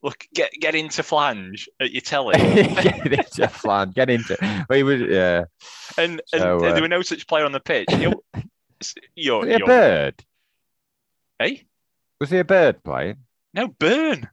[0.01, 3.93] "Look, get get into flange at your telly." get into flange.
[3.93, 4.65] Get into.
[4.69, 5.45] We would, yeah.
[5.97, 7.89] And, so, and uh, there were no such player on the pitch.
[7.99, 8.15] You're,
[9.15, 10.25] you're, was he a bird?
[11.39, 11.63] Hey,
[12.19, 13.17] was he a bird playing?
[13.53, 14.29] No, Burn.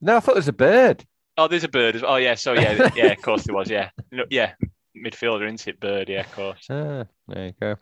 [0.00, 1.04] No, I thought it was a bird.
[1.38, 2.02] Oh, there's a bird.
[2.06, 2.34] Oh, yeah.
[2.34, 3.06] So yeah, yeah.
[3.06, 3.70] Of course there was.
[3.70, 4.54] Yeah, no, yeah.
[4.96, 5.80] Midfielder, isn't it?
[5.80, 6.08] Bird.
[6.08, 6.66] Yeah, of course.
[6.70, 7.76] Ah, there you go.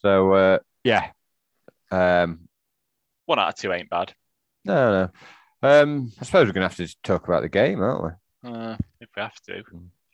[0.00, 1.10] So uh, yeah,
[1.90, 2.48] um,
[3.26, 4.12] one out of two ain't bad.
[4.64, 5.10] No,
[5.62, 5.68] no.
[5.68, 8.50] Um, I suppose we're gonna have to talk about the game, aren't we?
[8.50, 9.62] Uh, if we have to.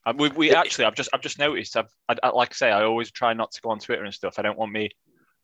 [0.04, 1.76] Uh, we, we actually, I've just, I've just noticed.
[1.76, 4.14] I've, I, I, like I say, I always try not to go on Twitter and
[4.14, 4.38] stuff.
[4.38, 4.90] I don't want me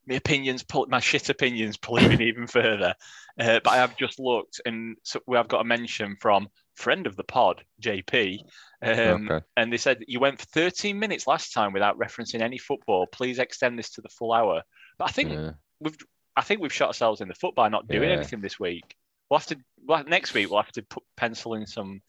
[0.06, 2.94] my opinions, my shit opinions, polluting even further.
[3.38, 7.06] Uh, but I have just looked, and so we have got a mention from friend
[7.06, 8.40] of the pod, JP,
[8.82, 9.44] um, okay.
[9.56, 13.06] and they said you went for 13 minutes last time without referencing any football.
[13.06, 14.62] Please extend this to the full hour.
[14.98, 15.50] But I think yeah.
[15.80, 15.96] we've,
[16.36, 18.16] I think we've shot ourselves in the foot by not doing yeah.
[18.16, 18.96] anything this week.
[19.28, 20.50] We'll have to well, next week.
[20.50, 22.00] We'll have to put pencil in some,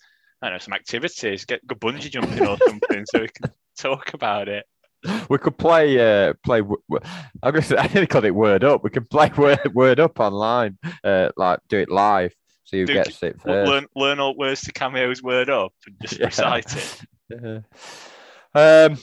[0.41, 4.13] I don't know, some activities, get go bungee jumping or something, so we can talk
[4.13, 4.65] about it.
[5.30, 8.89] we could play uh play i'm gonna say i nearly called it word up we
[8.89, 13.41] can play word, word up online uh like do it live so you get it
[13.41, 13.46] first.
[13.46, 16.26] learn learn all words to Cameo's word up and just yeah.
[16.26, 18.89] recite it yeah.
[18.89, 18.98] um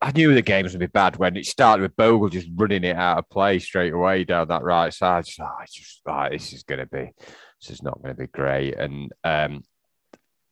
[0.00, 2.94] I knew the games would be bad when it started with Bogle just running it
[2.94, 5.24] out of play straight away down that right side.
[5.24, 7.10] Just, oh, just oh, this is gonna be,
[7.58, 8.76] this is not gonna be great.
[8.76, 9.62] And um,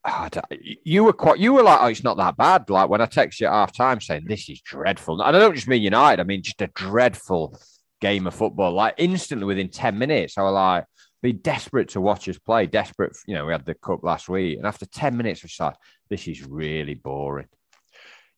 [0.04, 2.68] Ah, you were quite, you were like, oh, it's not that bad.
[2.68, 5.20] Like when I text you at half time saying this is dreadful.
[5.20, 7.56] And I don't just mean United, I mean just a dreadful
[8.00, 8.72] game of football.
[8.72, 10.84] Like instantly within 10 minutes, I was like,
[11.22, 13.16] be desperate to watch us play, desperate.
[13.26, 15.76] You know, we had the cup last week, and after 10 minutes, we like,
[16.10, 17.46] this is really boring.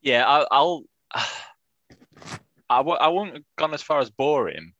[0.02, 4.74] Yeah, I, I'll, I, w- I won't have gone as far as boring,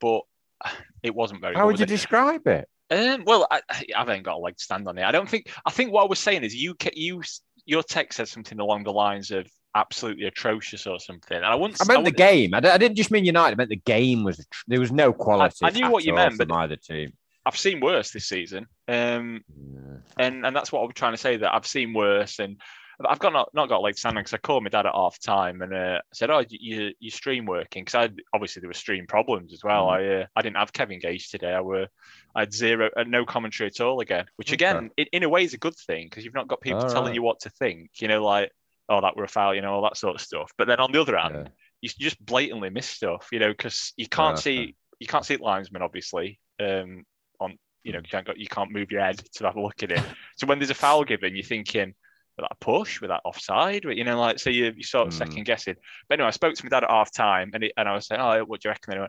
[0.00, 0.20] but
[1.02, 2.68] it wasn't very How would you describe it?
[2.90, 5.04] Um, well, I, I haven't got a leg to stand on it.
[5.04, 5.50] I don't think.
[5.64, 7.22] I think what I was saying is you you
[7.64, 11.36] your text said something along the lines of absolutely atrocious or something.
[11.36, 11.80] And I wouldn't.
[11.80, 12.54] I meant I the game.
[12.54, 13.54] I, didn't just mean United.
[13.54, 14.44] I meant the game was.
[14.66, 15.64] There was no quality.
[15.64, 17.12] I, I knew what you meant, but either team.
[17.46, 19.96] I've seen worse this season, um, yeah.
[20.18, 21.36] and and that's what I'm trying to say.
[21.38, 22.60] That I've seen worse, and
[23.08, 25.62] I've got not, not got leg to because I called my dad at half time
[25.62, 29.06] and uh, I said, "Oh, you you stream working?" Because I obviously there were stream
[29.06, 29.86] problems as well.
[29.86, 29.90] Mm.
[29.90, 31.52] I uh, I didn't have Kevin Gage today.
[31.52, 31.88] I were
[32.34, 34.90] I had zero uh, no commentary at all again, which again okay.
[34.98, 37.06] in, in, a way is a good thing because you've not got people all telling
[37.06, 37.14] right.
[37.14, 37.90] you what to think.
[38.00, 38.52] You know, like
[38.88, 40.52] oh that were a foul, you know, all that sort of stuff.
[40.58, 41.48] But then on the other hand, yeah.
[41.80, 44.42] you, just blatantly miss stuff, you know, because you can't okay.
[44.42, 47.04] see you can't see linesmen obviously um,
[47.40, 49.92] on you know you can't, you can't move your head to have a look at
[49.92, 50.04] it.
[50.36, 51.94] So when there's a foul given, you're thinking
[52.40, 55.18] with that push, with that offside, you know, like so you you sort of mm.
[55.18, 55.76] second guessing.
[56.08, 58.20] But anyway, I spoke to my dad at half time, and and I was saying,
[58.20, 58.94] oh, what do you reckon?
[58.94, 59.08] And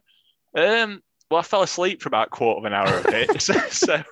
[0.55, 3.05] he went, um, well, I fell asleep for about a quarter of an hour of
[3.07, 4.03] it, so, so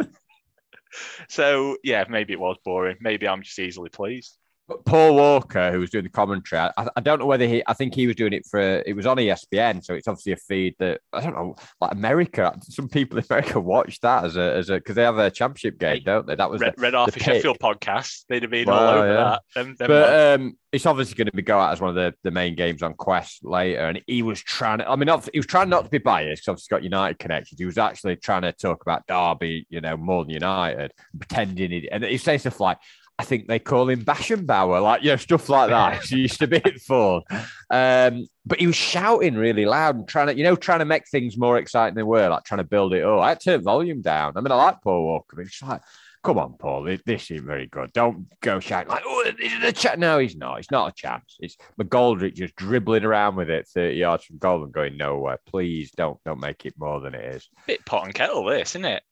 [1.28, 2.98] so yeah, maybe it was boring.
[3.00, 4.38] Maybe I'm just easily pleased.
[4.86, 7.96] Paul Walker, who was doing the commentary, I, I, don't know whether he, I think
[7.96, 11.02] he was doing it for, it was on ESPN, so it's obviously a feed that
[11.14, 12.58] I don't know, like America.
[12.62, 15.80] Some people in America watch that as a, as a, because they have a championship
[15.80, 16.36] game, don't they?
[16.36, 18.26] That was Red, the, Red Arthur Sheffield podcast.
[18.28, 19.24] They'd have been well, all over yeah.
[19.24, 19.42] that.
[19.56, 22.14] Them, them but um, it's obviously going to be go out as one of the,
[22.24, 24.82] the main games on Quest later, and he was trying.
[24.82, 26.44] I mean, he was trying not to be biased.
[26.44, 27.60] Because obviously, he's got United connections.
[27.60, 31.90] He was actually trying to talk about Derby, you know, more than United, pretending he.
[31.92, 32.78] And he says stuff like,
[33.20, 36.06] I think they call him Bauer, like you know, stuff like that.
[36.06, 37.24] She used to be at full.
[37.70, 41.06] Um, but he was shouting really loud and trying to, you know, trying to make
[41.06, 43.20] things more exciting than they were, like trying to build it up.
[43.20, 44.38] I had to turn volume down.
[44.38, 45.82] I mean, I like Paul Walker, but it's like,
[46.24, 47.92] come on, Paul, this isn't very good.
[47.92, 50.00] Don't go shouting like, oh, this is a chat.
[50.00, 50.60] No, he's not.
[50.60, 51.36] It's not a chance.
[51.42, 55.40] It's McGoldrick just dribbling around with it 30 yards from goal and going nowhere.
[55.46, 57.50] Please don't don't make it more than it is.
[57.68, 59.04] Bit pot and kettle, this, isn't it?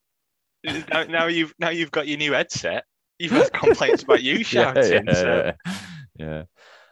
[0.94, 2.86] now, now you've now you've got your new headset
[3.20, 5.06] You've had complaints about you shouting.
[5.08, 5.54] yeah, so.
[6.18, 6.44] yeah.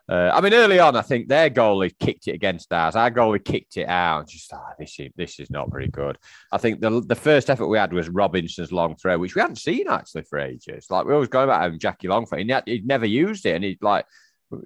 [0.08, 2.96] Uh, I mean, early on, I think their goalie kicked it against ours.
[2.96, 4.28] Our goalie kicked it out.
[4.28, 6.20] Just oh, this is this is not very good.
[6.52, 9.56] I think the the first effort we had was Robinson's long throw, which we hadn't
[9.56, 10.88] seen actually for ages.
[10.92, 12.64] Like we always go about having Jackie Longthrow.
[12.66, 14.06] He he'd never used it, and he'd like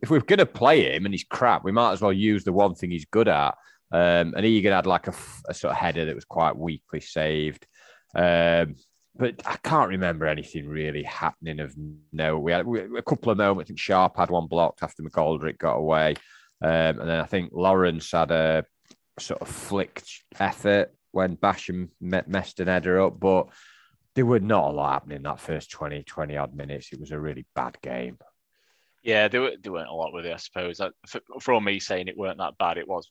[0.01, 2.53] if we're going to play him and he's crap, we might as well use the
[2.53, 3.55] one thing he's good at.
[3.91, 5.13] Um, and Egan had like a,
[5.47, 7.65] a, sort of header that was quite weakly saved.
[8.13, 8.75] Um,
[9.15, 11.75] but I can't remember anything really happening of
[12.11, 12.39] no.
[12.39, 13.67] We had a couple of moments.
[13.67, 16.15] I think Sharp had one blocked after McGoldrick got away,
[16.61, 18.65] um, and then I think Lawrence had a
[19.19, 23.47] sort of flicked effort when Basham messed an header up, but
[24.15, 26.91] there were not a lot happening that first 20, 20 odd minutes.
[26.91, 28.17] It was a really bad game.
[29.03, 30.81] Yeah, there, were, there weren't a lot with it, I suppose.
[31.07, 33.09] For, for me saying it weren't that bad, it was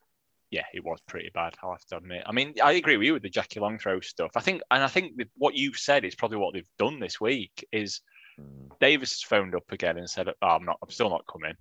[0.50, 1.54] yeah, it was pretty bad.
[1.62, 2.22] I'll have to admit.
[2.26, 4.32] I mean, I agree with you with the Jackie Long throw stuff.
[4.34, 7.66] I think, and I think what you've said is probably what they've done this week.
[7.70, 8.00] Is
[8.40, 8.70] mm.
[8.80, 10.78] Davis has phoned up again and said, oh, "I'm not.
[10.82, 11.54] I'm still not coming.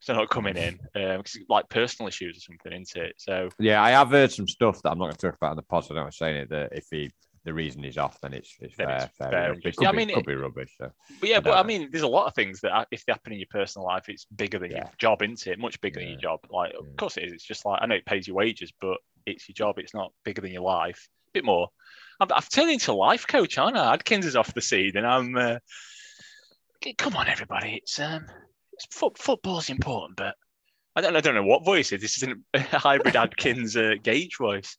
[0.00, 0.80] Still not coming in.
[0.96, 4.80] Um, like personal issues or something, isn't it?" So yeah, I have heard some stuff
[4.82, 5.84] that I'm not going to talk about in the pod.
[5.84, 7.10] So I don't saying it that if he
[7.44, 8.96] the reason he's off, then it's, it's then fair.
[8.96, 9.30] It's fair.
[9.30, 9.52] fair.
[9.52, 10.74] It could, yeah, be, I mean, it could be rubbish.
[10.76, 10.90] So.
[11.20, 13.38] But yeah, but I mean, there's a lot of things that if they happen in
[13.38, 14.78] your personal life, it's bigger than yeah.
[14.78, 15.58] your job, isn't it?
[15.58, 16.06] Much bigger yeah.
[16.06, 16.40] than your job.
[16.50, 17.32] Like, of course it is.
[17.32, 19.78] It's just like I know it pays your wages, but it's your job.
[19.78, 21.08] It's not bigger than your life.
[21.28, 21.68] A bit more.
[22.20, 23.94] I've, I've turned into a life coach, aren't I?
[23.94, 25.36] Adkins is off the scene, and I'm.
[25.36, 25.58] Uh,
[26.98, 27.80] come on, everybody!
[27.82, 28.26] It's um,
[28.72, 30.34] it's foot, football's important, but
[30.96, 32.02] I don't, I don't know what voice it is.
[32.02, 34.76] This isn't a hybrid Adkins uh, Gage voice.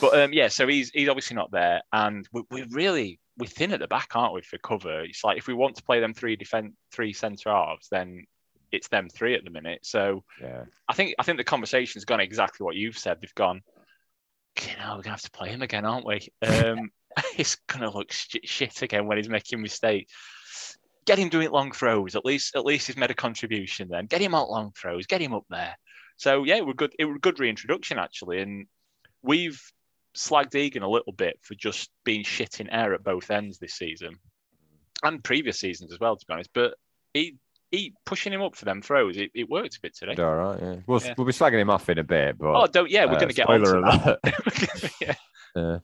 [0.00, 3.72] But um, yeah, so he's he's obviously not there, and we, we're really we're thin
[3.72, 5.02] at the back, aren't we, for cover?
[5.02, 8.26] It's like if we want to play them three defend three centre halves, then
[8.72, 9.80] it's them three at the minute.
[9.84, 10.64] So yeah.
[10.88, 13.18] I think I think the conversation's gone exactly what you've said.
[13.20, 13.62] They've gone,
[14.60, 16.28] you know, we're gonna have to play him again, aren't we?
[16.46, 16.90] Um,
[17.36, 20.12] it's gonna look shit again when he's making mistakes.
[21.06, 22.14] Get him doing long throws.
[22.16, 23.88] At least at least he's made a contribution.
[23.88, 25.06] Then get him out long throws.
[25.06, 25.76] Get him up there.
[26.16, 26.94] So yeah, we're good.
[26.98, 28.66] It was a good reintroduction actually, and
[29.22, 29.60] we've
[30.18, 33.74] slagged Egan a little bit for just being shit in air at both ends this
[33.74, 34.18] season
[35.02, 36.50] and previous seasons as well, to be honest.
[36.52, 36.74] But
[37.14, 37.36] he
[37.70, 40.20] he pushing him up for them throws, it, it worked a bit today.
[40.20, 40.76] All right, yeah.
[40.86, 41.14] We'll, yeah.
[41.16, 43.28] we'll be slagging him off in a bit, but oh, don't yeah, we're uh, going
[43.28, 44.92] to get on to that.
[45.00, 45.14] yeah.
[45.54, 45.78] yeah.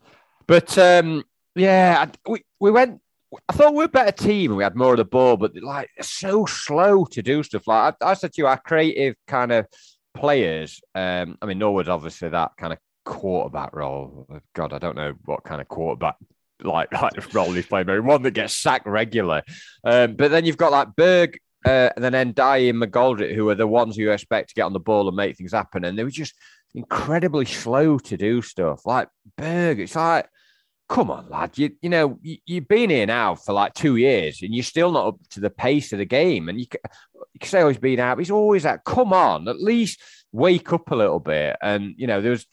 [0.47, 3.01] But um, yeah, we we went.
[3.49, 5.53] I thought we were a better team and we had more of the ball, but
[5.61, 7.67] like so slow to do stuff.
[7.67, 9.67] Like I, I said to you, our creative kind of
[10.15, 10.81] players.
[10.95, 14.29] Um, I mean, Norwood's obviously that kind of quarterback role.
[14.55, 16.17] God, I don't know what kind of quarterback
[16.63, 19.43] like like role he's playing, but one that gets sacked regularly.
[19.85, 23.55] Um, but then you've got like Berg uh, and then Ndiaye and McGoldrick, who are
[23.55, 26.05] the ones you expect to get on the ball and make things happen, and they
[26.05, 26.35] were just
[26.75, 28.85] incredibly slow to do stuff.
[28.87, 30.29] Like Berg, it's like.
[30.87, 31.57] Come on, lad.
[31.57, 34.93] You you know you, you've been here now for like two years, and you're still
[34.93, 36.51] not up to the pace of the game.
[36.51, 36.67] And you,
[37.33, 38.19] you can say oh he's been out.
[38.19, 38.85] He's always at.
[38.85, 41.57] Come on, at least wake up a little bit.
[41.63, 42.47] And you know there was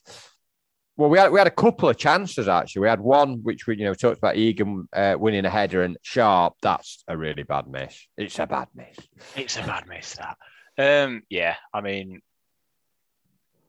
[0.98, 2.82] Well, we had we had a couple of chances actually.
[2.82, 5.98] We had one which we you know talked about Egan uh, winning a header and
[6.02, 6.54] Sharp.
[6.62, 8.08] That's a really bad miss.
[8.18, 8.98] It's a bad miss.
[9.36, 10.18] It's a bad miss.
[10.18, 10.38] That.
[10.78, 12.22] Um, yeah, I mean,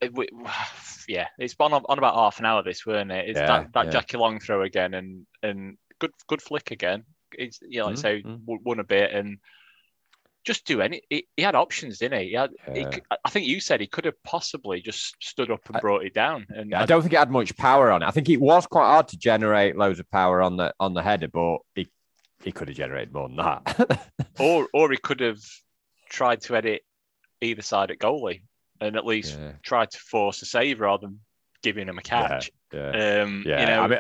[0.01, 0.29] it, we,
[1.09, 2.63] yeah, it's been on, on, about half an hour.
[2.63, 3.29] This weren't it?
[3.31, 3.91] It's yeah, that, that yeah.
[3.93, 7.05] Jackie Long throw again, and and good good flick again.
[7.33, 8.35] It's you know, like mm-hmm.
[8.37, 9.39] say won a bit and
[10.45, 11.03] just do any.
[11.09, 12.29] He, he had options, didn't he?
[12.29, 12.91] he, had, yeah.
[12.91, 16.15] he I think you said he could have possibly just stood up and brought it
[16.15, 16.47] down.
[16.49, 18.07] And I don't think it had much power on it.
[18.07, 21.03] I think it was quite hard to generate loads of power on the on the
[21.03, 21.89] header, but he
[22.43, 24.09] he could have generated more than that.
[24.41, 25.41] or or he could have
[26.11, 26.83] tried to edit
[27.41, 28.43] either side at goalie
[28.81, 29.53] and at least yeah.
[29.63, 31.21] tried to force a save rather than
[31.63, 32.51] giving him a catch.
[32.73, 33.23] Yeah, yeah.
[33.23, 33.61] Um, yeah.
[33.61, 33.99] You know, I mean,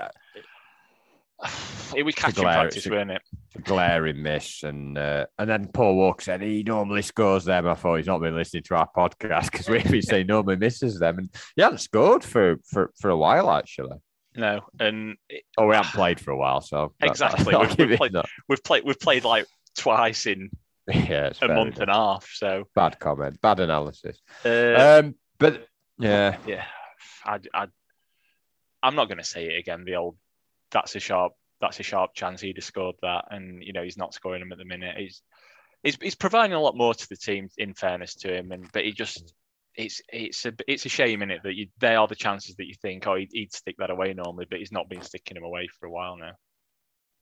[1.96, 3.22] it was catching glare, practice, wasn't it?
[3.64, 7.66] glaring miss, and uh, and then Paul Walker said he normally scores them.
[7.66, 10.98] I thought he's not been listening to our podcast because we've been saying normally misses
[10.98, 13.98] them, and he hadn't scored for for, for a while actually.
[14.34, 17.54] No, and it, oh, we haven't played for a while, so exactly.
[17.58, 18.14] We've, we've, played,
[18.48, 20.50] we've, played, we've played like twice in
[20.88, 22.28] yeah, a month and a half.
[22.32, 24.18] So bad comment, bad analysis.
[24.44, 25.66] Uh, um, but
[25.98, 26.64] yeah, yeah,
[27.24, 27.66] I, I,
[28.82, 29.84] I'm not going to say it again.
[29.84, 30.16] The old
[30.72, 33.96] that's a sharp that's a sharp chance he'd have scored that, and you know he's
[33.96, 34.96] not scoring them at the minute.
[34.98, 35.22] He's
[35.82, 37.48] he's, he's providing a lot more to the team.
[37.56, 39.32] In fairness to him, and but he just
[39.76, 42.66] it's it's a it's a shame in it that you they are the chances that
[42.66, 45.44] you think oh he'd, he'd stick that away normally, but he's not been sticking him
[45.44, 46.32] away for a while now.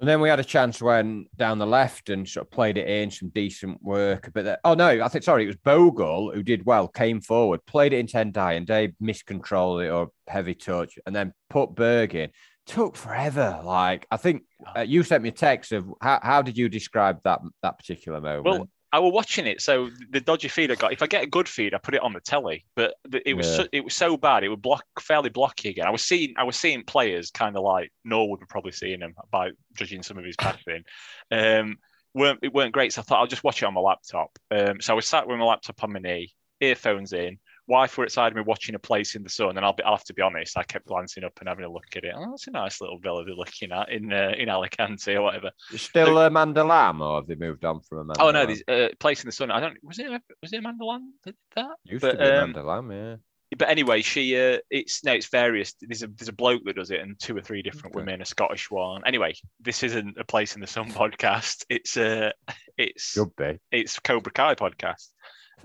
[0.01, 2.89] And then we had a chance when down the left and sort of played it
[2.89, 4.31] in some decent work.
[4.33, 7.93] But oh no, I think sorry, it was Bogle who did well, came forward, played
[7.93, 12.31] it in Ndiaye, and they miscontrolled it or heavy touch, and then put Berg in
[12.67, 13.61] took forever.
[13.65, 14.45] Like I think
[14.77, 18.21] uh, you sent me a text of how, how did you describe that that particular
[18.21, 18.45] moment?
[18.45, 20.93] Well, I was watching it, so the dodgy feed I got.
[20.93, 22.65] If I get a good feed, I put it on the telly.
[22.75, 22.95] But
[23.25, 23.57] it was yeah.
[23.57, 25.87] so, it was so bad, it would block fairly blocky again.
[25.87, 29.15] I was seeing I was seeing players kind of like Norwood were probably seeing him
[29.31, 30.85] by judging some of his passing.
[31.33, 31.77] Um,
[32.13, 32.93] weren't it weren't great.
[32.93, 34.37] So I thought I'll just watch it on my laptop.
[34.51, 37.39] Um, so I was sat with my laptop on my knee, earphones in,
[37.71, 40.05] wife were outside me watching a place in the sun, and I'll, be, I'll have
[40.05, 42.13] to be honest, I kept glancing up and having a look at it.
[42.15, 45.51] Oh, that's a nice little villa they're looking at in uh, in Alicante or whatever.
[45.77, 48.23] Still so, Amanda Lamb, or have they moved on from Amanda?
[48.23, 49.51] Oh no, this uh, place in the sun.
[49.51, 49.79] I don't.
[49.83, 50.11] Was it
[50.43, 51.77] was it Amanda Lamb that that?
[51.85, 53.17] Used but, to be um, Amanda Lamb, yeah.
[53.57, 55.75] But anyway, she uh, it's no, it's various.
[55.81, 58.05] There's a there's a bloke that does it, and two or three different okay.
[58.05, 59.03] women, a Scottish one.
[59.07, 61.65] Anyway, this isn't a place in the sun podcast.
[61.69, 62.31] It's uh,
[62.77, 63.59] it's should be.
[63.73, 65.09] It's Cobra Kai podcast.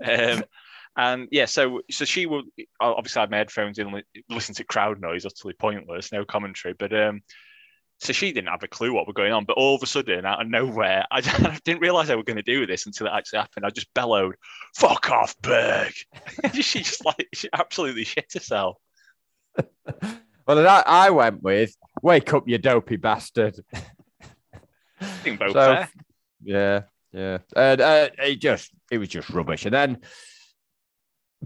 [0.04, 0.44] Um,
[0.96, 2.44] and yeah, so so she will
[2.80, 6.74] obviously I had my headphones in, listen to crowd noise, utterly pointless, no commentary.
[6.78, 7.22] But um,
[7.98, 9.44] so she didn't have a clue what was going on.
[9.44, 12.38] But all of a sudden, out of nowhere, I, I didn't realize I was going
[12.38, 13.66] to do this until it actually happened.
[13.66, 14.36] I just bellowed,
[14.74, 15.92] "Fuck off, Berg!"
[16.54, 18.78] she just like she absolutely shit herself.
[19.56, 23.58] well, that I went with, "Wake up, you dopey bastard."
[24.98, 25.84] I think both so.
[26.42, 26.82] Yeah,
[27.12, 29.66] yeah, and uh, it just it was just rubbish.
[29.66, 29.98] And then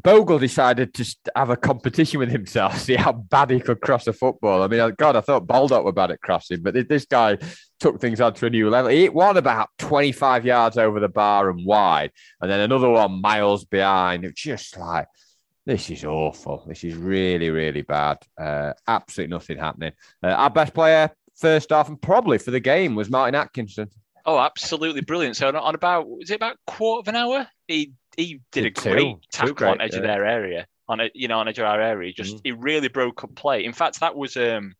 [0.03, 4.13] Bogle decided to have a competition with himself, see how bad he could cross a
[4.13, 4.63] football.
[4.63, 7.39] I mean, God, I thought Baldock were bad at crossing, but this guy
[7.79, 8.91] took things on to a new level.
[8.91, 13.21] He hit one about 25 yards over the bar and wide, and then another one
[13.21, 14.25] miles behind.
[14.25, 15.07] It's just like,
[15.67, 16.65] this is awful.
[16.67, 18.19] This is really, really bad.
[18.41, 19.93] Uh, absolutely nothing happening.
[20.23, 23.89] Uh, our best player, first half, and probably for the game, was Martin Atkinson.
[24.27, 25.37] Oh, absolutely brilliant.
[25.37, 27.47] So on about was it about quarter of an hour?
[27.67, 29.99] He he did a great two, tackle on edge yeah.
[29.99, 32.13] of their area, on a you know on edge of our area.
[32.13, 32.41] Just mm.
[32.45, 33.65] he really broke up play.
[33.65, 34.75] In fact, that was um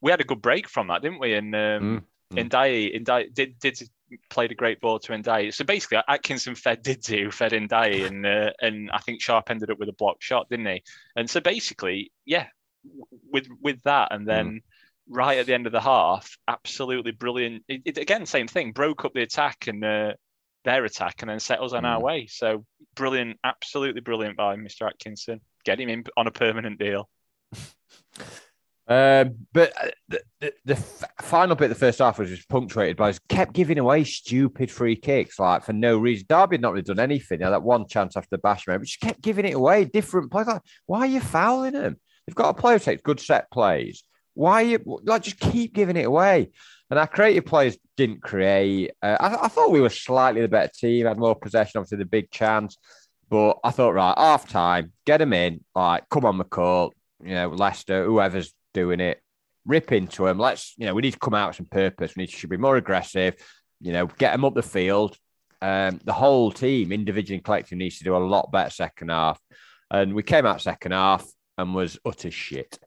[0.00, 1.34] we had a good break from that, didn't we?
[1.34, 2.36] And um mm.
[2.36, 2.48] mm.
[2.48, 3.80] Ndiaye, Ndiaye did did
[4.30, 5.52] played a great ball to Ndiaye.
[5.52, 9.70] So basically, Atkinson fed did do fed Ndiaye, and uh, and I think Sharp ended
[9.70, 10.82] up with a block shot, didn't he?
[11.16, 12.46] And so basically, yeah,
[13.32, 14.46] with with that, and then.
[14.46, 14.60] Mm
[15.08, 17.64] right at the end of the half, absolutely brilliant.
[17.68, 20.14] It, it, again, same thing, broke up the attack and uh,
[20.66, 21.88] their attack and then settles on mm.
[21.88, 22.26] our way.
[22.26, 24.86] So brilliant, absolutely brilliant by Mr.
[24.86, 25.40] Atkinson.
[25.64, 27.08] Get him in on a permanent deal.
[28.88, 30.76] Um, but uh, the, the, the,
[31.22, 34.96] final bit of the first half was just punctuated by kept giving away stupid free
[34.96, 36.26] kicks like for no reason.
[36.28, 37.40] Derby had not really done anything.
[37.40, 39.84] You know, that one chance after Basham, but just kept giving it away.
[39.84, 41.96] Different players, Like, why are you fouling them?
[42.26, 44.02] They've got a player who takes good set plays.
[44.36, 46.50] Why you like just keep giving it away?
[46.90, 48.92] And our creative players didn't create.
[49.02, 52.04] Uh, I, I, thought we were slightly the better team, had more possession, obviously the
[52.04, 52.76] big chance.
[53.30, 55.64] But I thought, right, half time, get them in.
[55.74, 56.90] Like, come on, McCall,
[57.24, 59.22] you know, Lester, whoever's doing it,
[59.64, 60.38] rip into them.
[60.38, 62.12] Let's, you know, we need to come out with some purpose.
[62.14, 63.36] We need to be more aggressive.
[63.80, 65.16] You know, get them up the field.
[65.62, 69.40] Um, the whole team, individually and collectively, needs to do a lot better second half.
[69.90, 71.26] And we came out second half
[71.56, 72.78] and was utter shit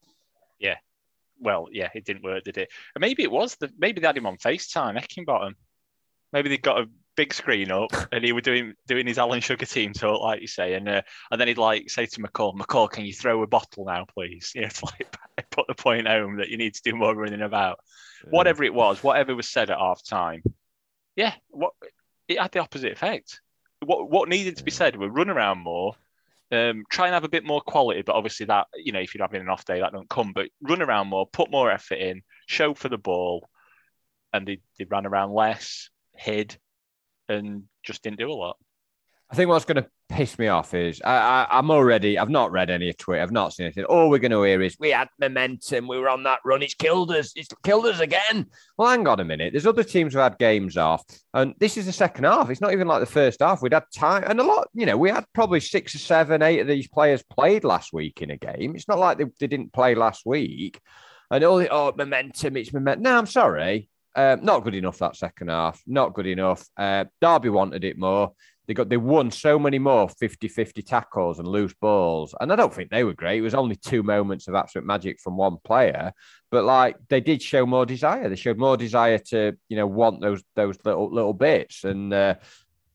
[1.40, 2.70] well, yeah, it didn't work, did it?
[2.96, 5.54] And maybe it was the maybe they had him on FaceTime, Heckingbottom.
[6.32, 9.66] Maybe they got a big screen up and he was doing doing his Alan Sugar
[9.66, 12.90] team talk, like you say, and uh, and then he'd like say to McCall, McCall,
[12.90, 14.52] can you throw a bottle now, please?
[14.56, 17.42] You know, to like put the point home that you need to do more running
[17.42, 17.80] about.
[18.24, 18.32] Yeah.
[18.32, 20.44] Whatever it was, whatever was said at half time,
[21.16, 21.74] yeah, what
[22.28, 23.42] it had the opposite effect.
[23.82, 25.96] What what needed to be said were run around more,
[26.52, 29.24] um, try and have a bit more quality, but obviously that you know if you're
[29.24, 30.34] having an off day that don't come.
[30.34, 33.48] But run around more, put more effort in, show for the ball,
[34.34, 36.58] and they, they ran around less, hid,
[37.28, 38.58] and just didn't do a lot.
[39.32, 42.52] I think what's going to piss me off is I, I, am already, I've not
[42.52, 43.84] read any tweet, I've not seen anything.
[43.84, 46.74] All we're going to hear is we had momentum, we were on that run, it's
[46.74, 48.48] killed us, it's killed us again.
[48.76, 49.54] Well, hang on a minute.
[49.54, 51.04] There's other teams who had games off,
[51.36, 52.50] and this is the second half.
[52.50, 53.62] It's not even like the first half.
[53.62, 56.62] We'd had time, and a lot, you know, we had probably six or seven, eight
[56.62, 58.76] of these players played last week in a game.
[58.76, 60.80] It's not like they, they didn't play last week.
[61.30, 63.04] And all the, oh, momentum, it's momentum.
[63.04, 63.90] No, I'm sorry.
[64.16, 65.80] Um, not good enough that second half.
[65.86, 66.66] Not good enough.
[66.76, 68.34] Uh, Derby wanted it more.
[68.70, 72.36] They got they won so many more 50-50 tackles and loose balls.
[72.40, 73.40] And I don't think they were great.
[73.40, 76.14] It was only two moments of absolute magic from one player.
[76.52, 78.30] But like they did show more desire.
[78.30, 81.84] They showed more desire to, you know, want those those little little bits.
[81.84, 82.36] And uh,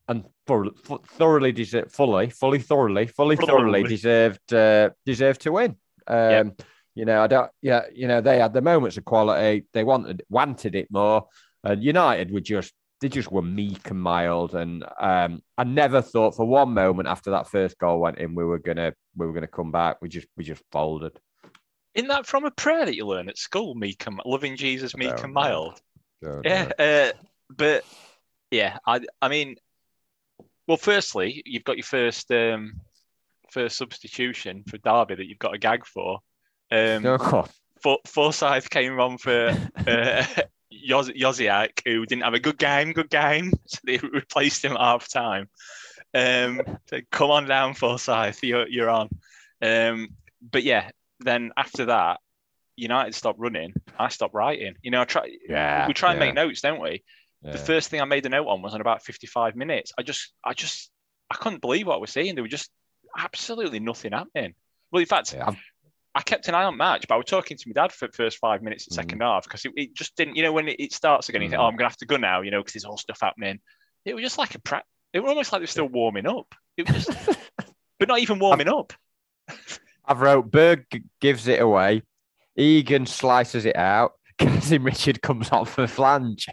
[0.06, 5.76] and for, for thoroughly deserved, fully, fully, thoroughly, fully, thoroughly deserved uh, deserved to win.
[6.06, 6.62] Um, yep.
[6.94, 7.50] You know, I don't.
[7.62, 9.66] Yeah, you know, they had the moments of quality.
[9.72, 11.26] They wanted wanted it more,
[11.64, 12.72] and United were just
[13.04, 14.54] they just were meek and mild.
[14.54, 18.44] And um, I never thought for one moment after that first goal went in, we
[18.44, 19.98] were gonna we were gonna come back.
[20.00, 21.12] We just we just folded.
[21.94, 25.22] Isn't that from a prayer that you learn at school, meek and loving Jesus, meek
[25.22, 25.78] and mild.
[26.22, 27.12] Yeah, uh,
[27.54, 27.84] but
[28.50, 29.56] yeah, I I mean,
[30.66, 32.80] well, firstly, you've got your first um,
[33.50, 36.20] first substitution for Derby that you've got a gag for.
[36.72, 37.44] Um, oh,
[37.82, 39.54] For, Forsyth came on for
[39.86, 40.24] uh,
[40.88, 43.52] Jozwiak, who didn't have a good game, good game.
[43.66, 45.48] So they replaced him at half time.
[46.14, 49.08] Um, so come on down, Forsyth, you're, you're on.
[49.60, 50.10] Um,
[50.40, 52.20] but yeah, then after that,
[52.76, 53.74] United stopped running.
[53.98, 54.74] I stopped writing.
[54.82, 55.30] You know, I try.
[55.48, 56.26] Yeah, we try and yeah.
[56.26, 57.02] make notes, don't we?
[57.42, 57.52] Yeah.
[57.52, 59.92] The first thing I made a note on was on about 55 minutes.
[59.98, 60.90] I just, I just,
[61.30, 62.34] I couldn't believe what I was seeing.
[62.34, 62.70] There was just
[63.16, 64.54] absolutely nothing happening.
[64.90, 65.50] Well, in fact, yeah,
[66.14, 68.12] I kept an eye on match, but I was talking to my dad for the
[68.12, 69.24] first five minutes of the second mm.
[69.24, 71.60] half because it, it, just didn't, you know, when it, it starts again, you think,
[71.60, 71.64] mm.
[71.64, 73.58] oh, I'm going to have to go now, you know, because there's all stuff happening.
[74.04, 74.88] It was just like a practice.
[75.12, 76.54] It was almost like they're still warming up.
[76.76, 77.38] It was just,
[77.98, 78.92] but not even warming up.
[80.06, 80.84] I've wrote Berg
[81.20, 82.02] gives it away.
[82.56, 84.12] Egan slices it out.
[84.38, 86.48] Kazim Richard comes off for flange.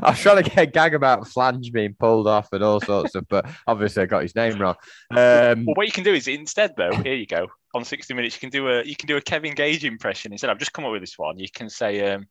[0.02, 3.14] I was trying to get a gag about Flange being pulled off and all sorts
[3.14, 4.76] of, but obviously I got his name wrong.
[5.10, 7.48] Um, well, what you can do is instead, though, here you go.
[7.74, 10.32] On 60 minutes, you can do a you can do a Kevin Gage impression.
[10.32, 11.38] Instead, I've just come up with this one.
[11.38, 12.26] You can say, um,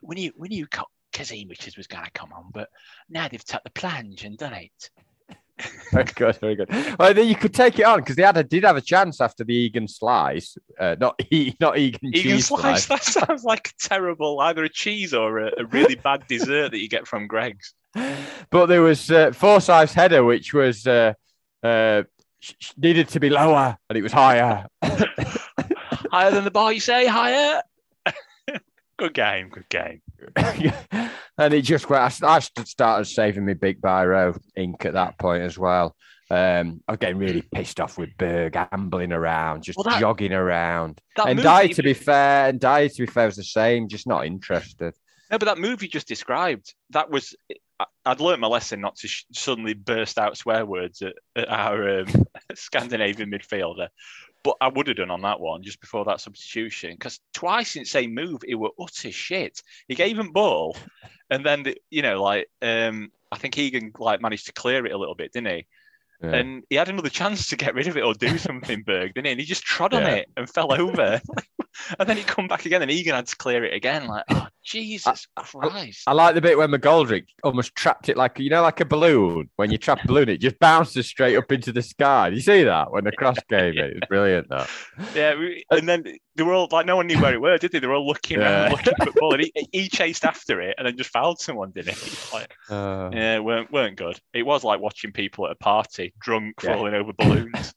[0.00, 0.66] when you when you
[1.12, 2.68] Kazim Richards was going to come on, but
[3.08, 4.90] now they've took the plunge and done it.
[5.92, 6.68] very good, very good.
[6.98, 9.20] Well, then you could take it on because they had a, did have a chance
[9.20, 12.84] after the Egan slice, uh, not e, not Egan, Egan cheese slice.
[12.84, 12.86] slice.
[12.86, 16.78] That sounds like a terrible, either a cheese or a, a really bad dessert that
[16.78, 17.74] you get from Greggs.
[18.50, 21.12] But there was uh, Forsyth's header, which was uh,
[21.62, 22.04] uh,
[22.76, 24.66] needed to be lower, and it was higher.
[24.82, 27.06] higher than the bar, you say?
[27.06, 27.62] Higher.
[28.96, 30.00] good game, good game.
[31.38, 32.22] and it just went.
[32.22, 35.94] I, started saving me big biro ink at that point as well.
[36.30, 40.32] Um, I was getting really pissed off with Berg ambling around, just well, that, jogging
[40.32, 40.98] around.
[41.18, 44.94] Ndiaye, to be fair, Ndiaye, to be fair, was the same, just not interested.
[45.30, 47.34] No, but that move you just described, that was.
[48.06, 52.00] I'd learned my lesson not to sh- suddenly burst out swear words at, at our
[52.00, 52.06] um,
[52.54, 53.88] Scandinavian midfielder.
[54.44, 57.82] But I would have done on that one just before that substitution because twice in
[57.82, 59.62] the same move, it were utter shit.
[59.86, 60.76] He gave him ball,
[61.30, 64.92] and then the, you know, like um, I think Egan like managed to clear it
[64.92, 65.66] a little bit, didn't he?
[66.22, 66.34] Yeah.
[66.34, 69.26] And he had another chance to get rid of it or do something, Berg, didn't
[69.26, 69.32] he?
[69.32, 69.98] And he just trod yeah.
[69.98, 71.20] on it and fell over.
[71.98, 74.06] and then he come back again and Egan had to clear it again.
[74.06, 76.04] Like, oh, Jesus I, Christ.
[76.06, 78.84] I, I, like the bit where McGoldrick almost trapped it like, you know, like a
[78.84, 79.50] balloon.
[79.56, 82.28] When you trap a balloon, it just bounces straight up into the sky.
[82.28, 83.96] you see that when the cross came in?
[83.96, 84.70] It's brilliant, that.
[85.14, 85.34] Yeah.
[85.70, 86.04] And then
[86.36, 87.78] they were all like, no one knew where it were, did they?
[87.78, 88.64] They were all looking yeah.
[88.64, 89.34] around, looking for the ball.
[89.34, 92.36] And he, he, chased after it and then just fouled someone, didn't he?
[92.36, 94.18] Like, uh, yeah, weren't, weren't good.
[94.32, 96.74] It was like watching people at a party drunk yeah.
[96.74, 97.74] falling over balloons.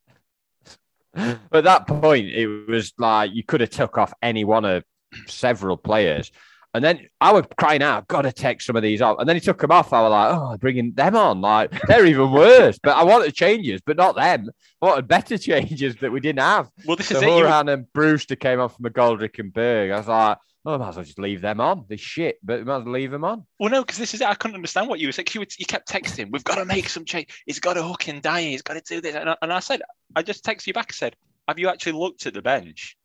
[1.16, 4.84] But at that point, it was like you could have took off any one of
[5.28, 6.32] several players,
[6.74, 9.18] And then I was crying out, I've got to take some of these off.
[9.20, 9.94] And then he took them off.
[9.94, 11.40] I was like, oh, bringing them on.
[11.40, 12.78] Like, they're even worse.
[12.84, 14.50] But I wanted changes, but not them.
[14.82, 16.70] I wanted better changes that we didn't have.
[16.86, 17.28] Well, this so is it.
[17.28, 19.92] You, Hourihane and Brewster came on from McGoldrick and Berg.
[19.92, 21.86] I was like, oh, I might as well just leave them on.
[21.88, 23.46] They shit, but we might as well leave them on.
[23.60, 24.28] well, no, because this is it.
[24.28, 25.28] I couldn't understand what you were saying.
[25.34, 27.28] You, kept texting, we've got to make some change.
[27.46, 28.42] He's got to hook and die.
[28.44, 29.16] He's got to do this.
[29.16, 29.82] And I, and I said,
[30.16, 30.88] I just texted you back.
[30.90, 31.16] I said,
[31.48, 32.98] have you actually looked at the bench?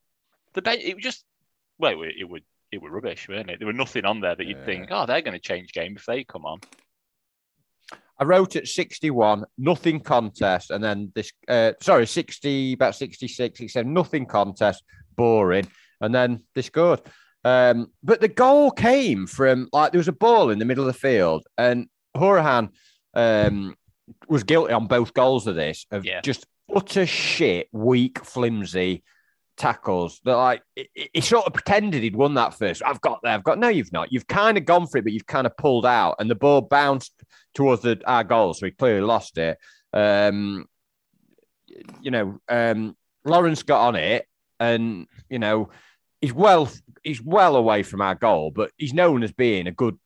[0.54, 1.24] The bench, it was just,
[1.78, 2.42] well, it, were- it would.
[2.72, 3.58] It were rubbish, weren't it?
[3.58, 4.64] There were nothing on there that you'd Yeah.
[4.64, 6.60] think, oh, they're going to change game if they come on.
[8.18, 10.70] I wrote at 61, nothing contest.
[10.70, 14.84] And then this, uh, sorry, 60, about 66, he said nothing contest,
[15.16, 15.66] boring.
[16.00, 17.00] And then they scored.
[17.44, 20.92] Um, but the goal came from like there was a ball in the middle of
[20.92, 22.70] the field, and Hourihane
[23.14, 23.74] um,
[24.28, 26.20] was guilty on both goals of this, of Yeah.
[26.20, 29.02] just utter shit, weak, flimsy
[29.56, 32.82] tackles that like he- sort of pretended he'd won that first.
[32.84, 34.12] I've got there, I've got no, you've not.
[34.12, 36.60] You've kind of gone for it, but you've kind of pulled out, and the ball
[36.60, 37.12] bounced
[37.54, 39.56] towards the our goal, so he clearly lost it.
[39.92, 40.66] Um,
[42.02, 44.26] you know, um, Lawrence got on it,
[44.58, 45.70] and you know,
[46.20, 46.70] he's well,
[47.02, 49.98] he's well away from our goal, but he's known as being a good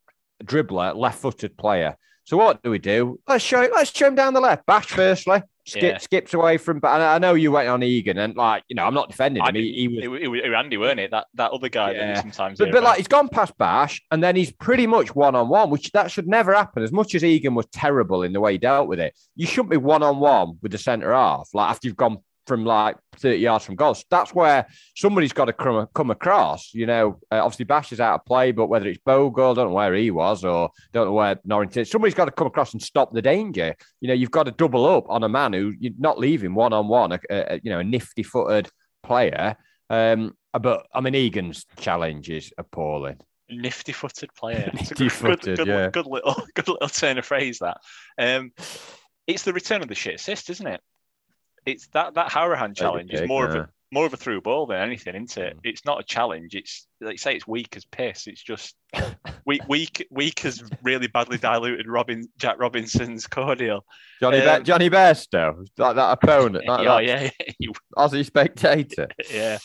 [0.42, 1.96] dribbler, left-footed player.
[2.24, 3.20] So what do we do?
[3.28, 4.64] Let's show let's show him down the left.
[4.66, 5.42] Bash firstly.
[5.66, 5.98] Skip, Yeah.
[5.98, 6.78] skips away from.
[6.78, 9.48] But I know you went on Egan, and like you know, I'm not defending I
[9.48, 9.54] him.
[9.56, 11.10] He, he was It, it, it, Andy, weren't it?
[11.10, 12.08] That that other guy that Yeah.
[12.16, 15.34] you sometimes but, but like he's gone past Bash, and then he's pretty much one
[15.34, 16.82] on one, which that should never happen.
[16.82, 19.70] As much as Egan was terrible in the way he dealt with it, you shouldn't
[19.70, 21.48] be one on one with the centre half.
[21.54, 24.66] Like after you've gone from like 30 yards from goals, that's where
[24.96, 26.72] somebody's got to come, come across.
[26.74, 29.74] You know, uh, obviously Bash is out of play, but whether it's Bogle, don't know
[29.74, 32.82] where he was, or don't know where Norrington is, somebody's got to come across and
[32.82, 33.74] stop the danger.
[34.00, 36.72] You know, you've got to double up on a man who you're not leaving one
[36.72, 38.68] on one, a you know, a nifty footed
[39.02, 39.56] player.
[39.90, 43.18] Um, but I mean, Egan's challenge is appalling.
[43.50, 44.70] nifty footed player.
[44.72, 45.90] Good, Nifty-footed, good, good, yeah.
[45.90, 47.78] good little good little turn of phrase that.
[48.18, 48.52] Um,
[49.26, 50.80] it's the return of the shit assist, isn't it?
[51.66, 54.80] It's that that Hourihane challenge is more of a more of a through ball than
[54.80, 55.56] anything, isn't it?
[55.56, 55.60] Mm.
[55.62, 56.54] It's not a challenge.
[56.56, 58.26] It's like you say, it's weak as piss.
[58.26, 58.74] It's just
[59.46, 63.84] weak, weak, weak as really badly diluted Robin Jack Robinson's cordial.
[64.20, 69.08] Johnny Um, Be- Johnny Bairstow, like that opponent, like yeah, that yeah, yeah, Aussie spectator.
[69.32, 69.58] yeah,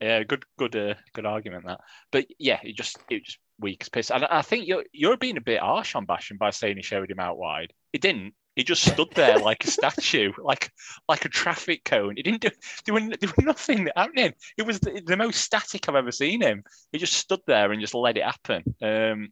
[0.00, 0.24] yeah.
[0.24, 1.80] Good, good, uh, good argument that.
[2.10, 4.10] But yeah, it just it just weak as piss.
[4.10, 7.10] And I think you're you're being a bit harsh on Basham by saying he showed
[7.10, 7.72] him out wide.
[7.92, 8.34] He didn't.
[8.60, 10.70] He just stood there like a statue, like
[11.08, 12.12] like a traffic cone.
[12.14, 12.50] He didn't do
[12.84, 14.34] there were, there were nothing happening.
[14.58, 16.62] It was the, the most static I've ever seen him.
[16.92, 18.62] He just stood there and just let it happen.
[18.82, 19.28] Um,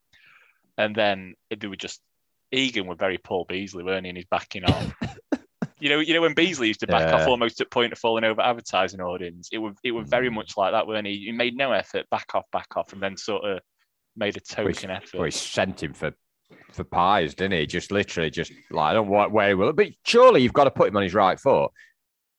[0.79, 2.01] and then they were just
[2.53, 4.09] Egan were very Paul Beesley, weren't he?
[4.09, 4.91] And he's backing off.
[5.81, 7.29] You know, you know when Beesley used to back off Yeah.
[7.29, 9.51] almost at point of falling over advertising audience.
[9.53, 10.35] It was it was very Mm.
[10.37, 11.27] much like that, weren't he?
[11.27, 13.61] He made no effort, back off, back off, and then sort of
[14.17, 15.15] made a Well, token effort.
[15.15, 16.15] Well, he sent him for
[16.73, 17.67] for pies, didn't he?
[17.67, 19.73] Just literally, just like I don't know where he will.
[19.73, 21.71] But surely you've got to put him on his right foot.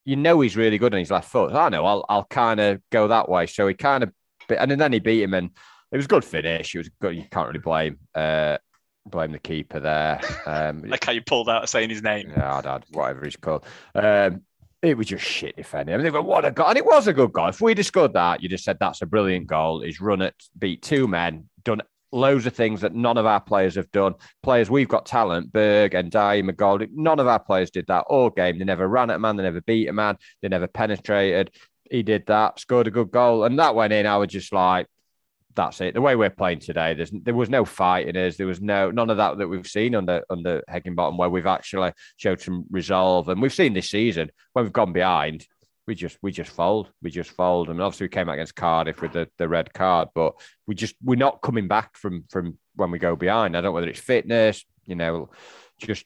[0.05, 1.53] You know he's really good on his left foot.
[1.53, 1.86] I know.
[1.86, 3.47] I'll I'll kind of go that way.
[3.47, 4.12] So he kind of,
[4.49, 5.51] and then he beat him, and
[5.91, 6.74] it was a good finish.
[6.74, 7.16] It was good.
[7.16, 8.57] You can't really blame uh
[9.05, 10.20] blame the keeper there.
[10.45, 12.32] Um, like how you pulled out saying his name.
[12.36, 13.66] Yeah, I'd whatever he's called.
[13.95, 14.43] Um,
[14.82, 15.93] it was just shit defending.
[15.93, 16.68] I mean, they go, what a goal.
[16.68, 17.49] And it was a good goal.
[17.49, 19.82] If we'd have scored that, you'd have said that's a brilliant goal.
[19.82, 21.82] He's run it, beat two men, done
[22.12, 24.16] loads of things that none of our players have done.
[24.43, 26.88] Players, we've got talent, Berg and Dye, McGold.
[26.93, 28.60] None of our players did that all game.
[28.60, 31.51] They never ran at a man, they never beat a man, they never penetrated.
[31.89, 33.43] He did that, scored a good goal.
[33.43, 34.05] And that went in.
[34.05, 34.88] I was just like,
[35.55, 35.93] that's it.
[35.93, 38.38] The way we're playing today, there's there was no fight in us.
[38.38, 41.91] There was no none of that that we've seen under under Heckingbottom, where we've actually
[42.18, 43.28] showed some resolve.
[43.28, 45.45] And we've seen this season when we've gone behind,
[45.89, 46.91] we just we just fold.
[47.01, 47.67] We just fold.
[47.67, 50.35] Mean, obviously we came out against Cardiff with the, the red card, but
[50.67, 53.57] we just we're not coming back from from when we go behind.
[53.57, 55.31] I don't know whether it's fitness, you know,
[55.79, 56.05] just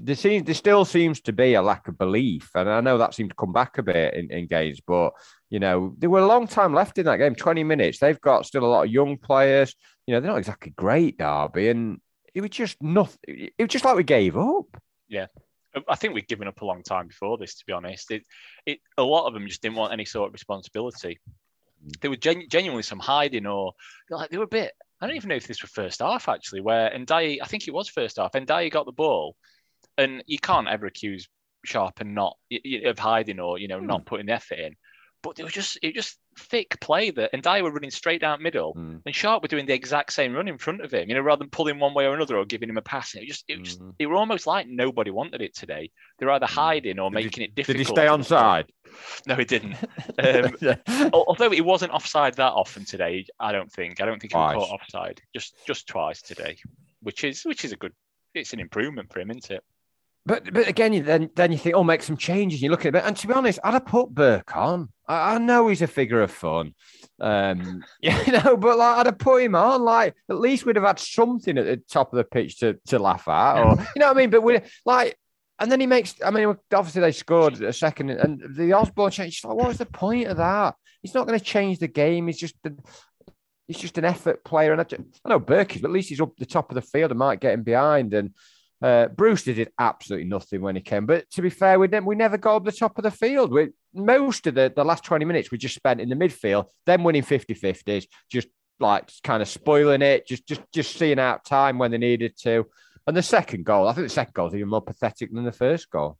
[0.00, 3.12] there seems there still seems to be a lack of belief, and I know that
[3.12, 5.12] seemed to come back a bit in, in games, but
[5.50, 7.98] you know there were a long time left in that game, twenty minutes.
[7.98, 9.74] They've got still a lot of young players.
[10.06, 12.00] You know they're not exactly great, Derby, and
[12.34, 13.18] it was just nothing.
[13.28, 14.80] It was just like we gave up.
[15.88, 18.10] I think we'd given up a long time before this, to be honest.
[18.10, 18.24] It,
[18.66, 21.18] it, a lot of them just didn't want any sort of responsibility.
[21.84, 22.00] Mm.
[22.00, 23.72] There were gen- genuinely some hiding, or
[24.10, 24.72] like they were a bit.
[25.00, 27.74] I don't even know if this was first half actually, where Ndiaye, I think it
[27.74, 29.36] was first half, Ndiaye got the ball,
[29.98, 31.28] and you can't ever accuse
[31.64, 32.36] Sharp and not
[32.84, 33.86] of hiding or you know hmm.
[33.86, 34.76] not putting the effort in.
[35.24, 38.20] But they were just it was just thick play that and Dyer were running straight
[38.20, 39.00] down middle, Mm.
[39.06, 41.08] and Sharp were doing the exact same run in front of him.
[41.08, 43.14] You know, rather than pulling one way or another or giving him a pass.
[43.16, 43.94] It just it was Mm.
[43.98, 45.90] it were almost like nobody wanted it today.
[46.18, 47.78] They were either hiding or Did he- making it difficult.
[47.78, 48.66] Did he stay for on side?
[49.26, 49.74] No, he didn't.
[50.18, 50.56] Um,
[50.86, 54.00] Al- Although he wasn't offside that often today, I don't think.
[54.00, 54.68] I don't think he was Twice.
[54.68, 55.22] caught offside.
[55.34, 56.56] Just just twice today,
[57.00, 57.92] which is which is a good.
[58.34, 59.62] It's an improvement for him, isn't it?
[60.26, 62.62] But but again, you then then you think, oh, make some changes.
[62.62, 64.88] You look at it, and to be honest, I'd have put Burke on.
[65.06, 66.74] I, I know he's a figure of fun,
[67.20, 69.82] um, you know, but like I'd have put him on.
[69.82, 72.98] Like at least we'd have had something at the top of the pitch to to
[72.98, 74.30] laugh at, or you know what I mean.
[74.30, 75.18] But we like,
[75.58, 76.14] and then he makes.
[76.24, 79.44] I mean, obviously they scored a second, and the Osborn change.
[79.44, 80.74] Like, what was the point of that?
[81.02, 82.26] He's not going to change the game.
[82.26, 82.54] He's just.
[82.62, 82.74] The,
[83.66, 86.10] He's just an effort player, and I, ju- I know Burke is, but at least
[86.10, 88.12] he's up the top of the field and might get him behind.
[88.12, 88.34] And
[88.82, 91.06] uh, Brewster did absolutely nothing when he came.
[91.06, 93.52] But to be fair, we, ne- we never got up the top of the field.
[93.52, 97.02] We, most of the, the last 20 minutes we just spent in the midfield, then
[97.02, 98.48] winning 50 50s, just
[98.80, 102.66] like kind of spoiling it, just, just, just seeing out time when they needed to.
[103.06, 105.52] And the second goal, I think the second goal is even more pathetic than the
[105.52, 106.18] first goal.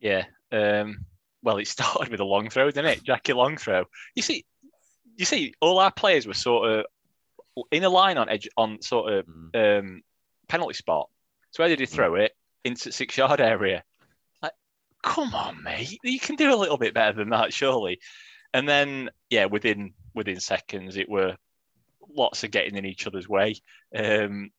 [0.00, 0.24] Yeah.
[0.50, 1.06] Um,
[1.42, 3.04] well, it started with a long throw, didn't it?
[3.04, 3.84] Jackie long throw.
[4.14, 4.44] You see,
[5.16, 6.86] you see, all our players were sort of
[7.70, 10.02] in a line on edge on sort of um,
[10.48, 11.08] penalty spot.
[11.52, 12.32] So where did he throw it?
[12.64, 13.84] Into six yard area.
[14.42, 14.52] Like,
[15.02, 15.98] come on, mate.
[16.02, 18.00] You can do a little bit better than that, surely.
[18.54, 21.36] And then, yeah, within within seconds, it were
[22.14, 23.54] lots of getting in each other's way.
[23.96, 24.50] Um,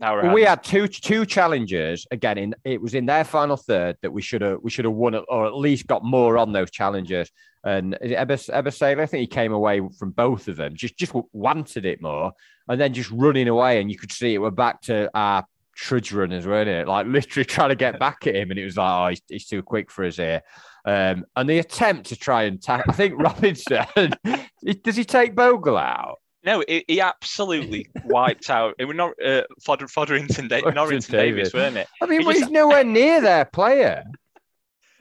[0.00, 2.38] Well, we had two two challenges again.
[2.38, 5.14] In it was in their final third that we should have we should have won
[5.14, 7.30] it, or at least got more on those challenges.
[7.64, 9.00] And is it Ebers, Ebosele?
[9.00, 10.74] I think he came away from both of them.
[10.74, 12.32] Just just wanted it more,
[12.68, 14.38] and then just running away, and you could see it.
[14.38, 15.44] We're back to our
[15.76, 16.88] trudge runners, weren't it?
[16.88, 19.46] Like literally trying to get back at him, and it was like, oh, he's, he's
[19.46, 20.42] too quick for us here.
[20.84, 23.84] Um, and the attempt to try and tackle, I think Robinson,
[24.82, 26.18] does he take Bogle out?
[26.44, 28.74] No, he, he absolutely wiped out.
[28.78, 31.54] It was not uh, Fodder, Fodderington, da- Fodderington Norrington Davies, Davis.
[31.54, 31.88] weren't it?
[32.00, 34.04] I mean, He well, just- he's nowhere near their player.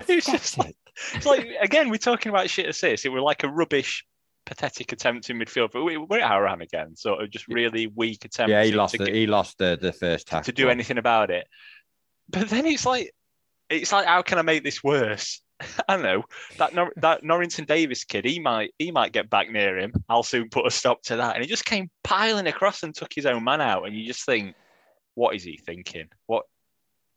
[0.08, 0.76] It was just like,
[1.14, 3.06] it's like again, we're talking about shit assists.
[3.06, 4.06] It was like a rubbish,
[4.46, 5.72] pathetic attempt in midfield.
[5.72, 8.50] But we, we're at Haran again, sort of just really weak attempt.
[8.52, 8.94] Yeah, he lost.
[8.98, 11.48] The, get- he lost the, the first tackle to do anything about it.
[12.30, 13.12] But then it's like,
[13.70, 15.42] it's like, how can I make this worse?
[15.88, 16.24] I know
[16.58, 18.26] that Nor- that Norrington Davies kid.
[18.26, 19.94] He might he might get back near him.
[20.10, 21.36] I'll soon put a stop to that.
[21.36, 23.86] And he just came piling across and took his own man out.
[23.86, 24.56] And you just think,
[25.14, 26.10] what is he thinking?
[26.26, 26.44] What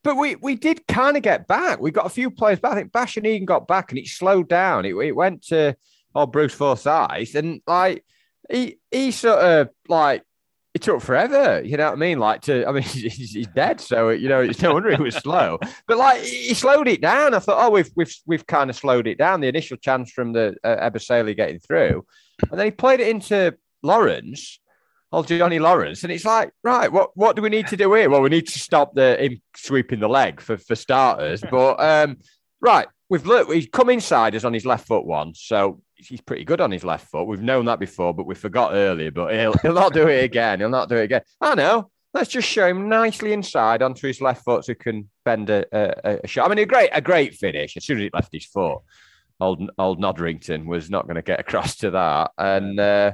[0.05, 1.81] But we we did kind of get back.
[1.81, 2.73] We got a few players back.
[2.73, 4.85] I think Bash and Egan got back, and it slowed down.
[4.85, 5.75] It, it went to
[6.15, 8.05] oh Bruce Forsyth, and like
[8.51, 10.25] he he sort of like
[10.75, 11.63] it took forever.
[11.65, 12.19] You know what I mean?
[12.19, 15.17] Like to I mean he's, he's dead, so you know it's no wonder it was
[15.17, 15.59] slow.
[15.87, 17.35] But like he slowed it down.
[17.35, 19.41] I thought oh we've we've we've kind of slowed it down.
[19.41, 20.91] The initial chance from the uh,
[21.35, 22.05] getting through,
[22.51, 24.61] and then he played it into Lawrence.
[25.11, 28.11] old Johnny Lawrence, and it's like, right, what what do we need to do here?
[28.11, 31.43] Well, we need to stop the him sweeping the leg for for starters.
[31.51, 32.19] But um,
[32.61, 33.53] right, we've looked.
[33.53, 36.85] He's come inside us on his left foot once, so he's pretty good on his
[36.85, 37.27] left foot.
[37.27, 39.11] We've known that before, but we forgot earlier.
[39.11, 40.61] But he'll he'll not do it again.
[40.61, 41.23] He'll not do it again.
[41.41, 41.91] I know.
[42.15, 45.65] Let's just show him nicely inside onto his left foot so he can bend a,
[45.73, 46.47] a, a shot.
[46.47, 48.79] I mean, a great a great finish as soon as it left his foot.
[49.41, 52.79] Old old Nodrington was not going to get across to that, and.
[52.81, 53.13] Uh,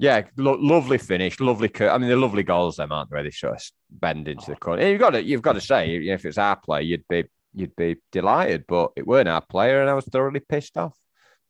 [0.00, 1.68] yeah, lo- lovely finish, lovely.
[1.68, 3.14] Cur- I mean, they're lovely goals, them aren't they?
[3.14, 4.88] Where they sort of bend into the corner.
[4.88, 7.24] You've got to, you've got to say, you know, if it's our play, you'd be,
[7.54, 8.64] you'd be delighted.
[8.66, 10.98] But it weren't our player, and I was thoroughly pissed off.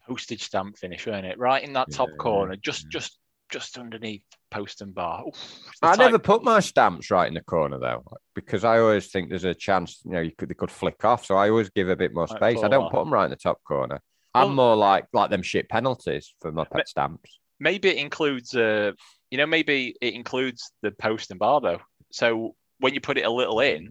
[0.07, 1.39] Postage stamp finish, weren't it?
[1.39, 2.89] Right in that top Yeah, corner, just yeah.
[2.91, 3.19] just
[3.51, 5.23] just underneath post and bar.
[5.29, 5.37] Oof,
[5.83, 8.03] I never put my stamps right in the corner though,
[8.35, 11.25] because I always think there's a chance, you know, you could they could flick off.
[11.27, 12.63] So I always give a bit more space.
[12.63, 12.93] I don't off.
[12.93, 14.01] put them right in the top corner.
[14.35, 17.39] I'm Well- more like like them shit penalties for my pet stamps.
[17.61, 18.91] maybe it includes uh
[19.31, 21.81] you know maybe it includes the post and bar though
[22.11, 23.89] so when you put it a little in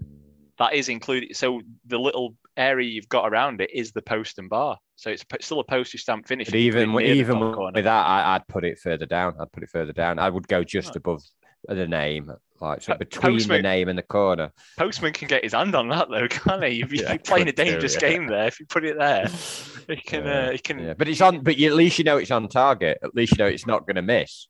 [0.60, 4.50] that is included so the little area you've got around it is the post and
[4.50, 7.40] bar so it's still a postage stamp finish But if you put it even even
[7.40, 7.82] with, corner.
[7.82, 9.36] that, I, I'd put it further down.
[9.40, 10.20] I'd put it further down.
[10.20, 10.98] I would go just Right.
[10.98, 11.24] above
[11.68, 14.52] the name, like so between the name and the corner.
[14.78, 17.96] postman can get his hand on that though can't he You're Yeah, playing a dangerous
[17.96, 18.00] yeah.
[18.10, 19.28] game there if you put it there
[19.88, 21.42] he can Yeah, uh, he can Yeah, but it's on.
[21.42, 23.00] But you, at least you know it's on target.
[23.04, 24.48] At least you know it's not going to miss.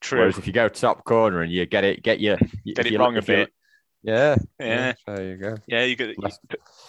[0.00, 2.36] true Whereas if you go top corner and you get it, get your
[2.74, 3.52] Get it you- wrong a bit.
[4.06, 4.92] Yeah, Yeah.
[5.06, 5.56] There you go.
[5.66, 6.10] yeah you got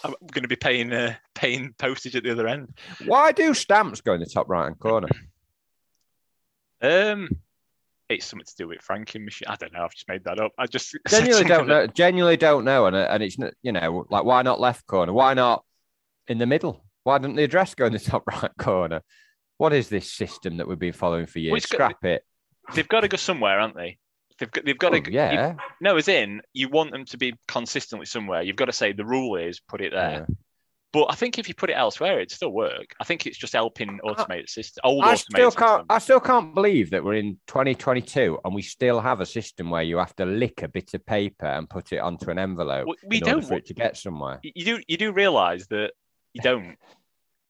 [0.04, 2.72] I'm going to be paying uh, paying postage at the other end
[3.06, 5.08] Why do stamps go in the top right hand corner?
[6.80, 7.28] um
[8.08, 9.48] it's something to do with franking machine.
[9.48, 9.82] I don't know.
[9.84, 10.52] I've just made that up.
[10.58, 11.86] I just Genuinely don't that- know.
[11.88, 12.86] Genuinely don't know.
[12.86, 15.12] And and it's you know like why not left corner?
[15.12, 15.62] Why not
[16.26, 16.84] in the middle?
[17.02, 19.02] Why didn't the address go in the top right corner?
[19.58, 21.50] what is this system that we've been following for years?
[21.50, 22.22] Well, it's got- Scrap it.
[22.74, 23.98] They've got to go somewhere, aren't they?
[24.38, 25.12] They've got, they've got Oh, to.
[25.12, 25.54] yeah.
[25.80, 28.42] no, as in you want them to be consistently somewhere.
[28.42, 30.26] You've got to say the rule is put it there.
[30.28, 30.34] Yeah.
[30.90, 32.94] But I think if you put it elsewhere, it'd still work.
[32.98, 34.80] I think it's just helping automate system.
[34.84, 35.70] Old I automated still can't.
[35.80, 35.86] system.
[35.90, 39.82] I still can't believe that we're in 2022 and we still have a system where
[39.82, 42.96] you have to lick a bit of paper and put it onto an envelope Well,
[43.06, 43.48] we in order don't.
[43.48, 44.40] for it to get somewhere.
[44.42, 45.92] You do you do realise that
[46.32, 46.76] you don't.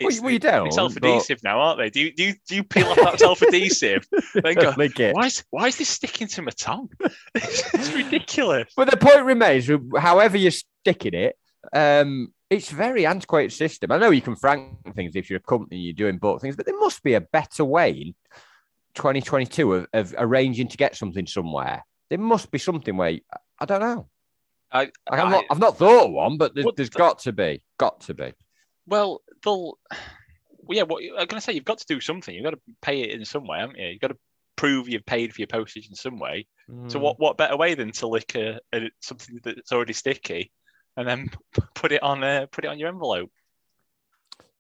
[0.01, 1.91] You- well, you don't, It's self-adhesive now, aren't they?
[1.91, 4.07] Do you do you, do you peel off that self-adhesive?
[4.35, 4.73] then go,
[5.13, 6.89] why is why is this sticking to my tongue?
[7.35, 8.73] it's, it's ridiculous.
[8.77, 9.69] But the point remains,
[9.99, 11.37] however you're sticking it,
[11.73, 13.91] um, it's a very antiquated system.
[13.91, 16.65] I know you can frank things if you're a company, you're doing bulk things, but
[16.67, 18.15] there must be a better way in
[18.95, 21.85] 2022 of, of arranging to get something somewhere.
[22.09, 23.21] There must be something where you-
[23.59, 24.09] I don't know.
[24.71, 27.33] I, Like, I- not, I've not thought of one, but there's, there's the- got to
[27.33, 27.63] be.
[27.79, 28.33] Got to be.
[28.89, 29.79] Well, they'll.
[30.61, 32.35] Well, yeah, what I'm going to say, you've got to do something.
[32.35, 33.87] You've got to pay it in some way, haven't you?
[33.87, 34.19] You've got to
[34.57, 36.47] prove you've paid for your postage in some way.
[36.69, 36.89] Hmm.
[36.89, 40.53] So, what what better way than to lick a, a something that's already sticky,
[40.97, 41.31] and then
[41.75, 43.31] put it on uh, put it on your envelope?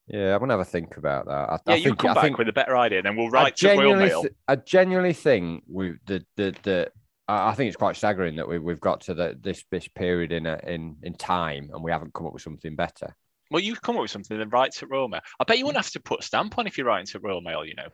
[0.06, 1.50] Yeah, I'm gonna have a think about that.
[1.50, 3.16] I, Yeah, I you think, come I back think with a better idea, and then
[3.16, 4.22] we'll write to Royal genuinely, Mail.
[4.22, 6.90] th- I genuinely think we the the the.
[7.26, 10.32] I I think it's quite staggering that we, we've got to the, this this period
[10.32, 13.14] in a, in in time and we haven't come up with something better.
[13.50, 15.20] Well, you come up with something, then write to Royal Mail.
[15.40, 17.40] I bet you wouldn't have to put a stamp on if you're writing to Royal
[17.40, 17.64] Mail.
[17.64, 17.88] You know,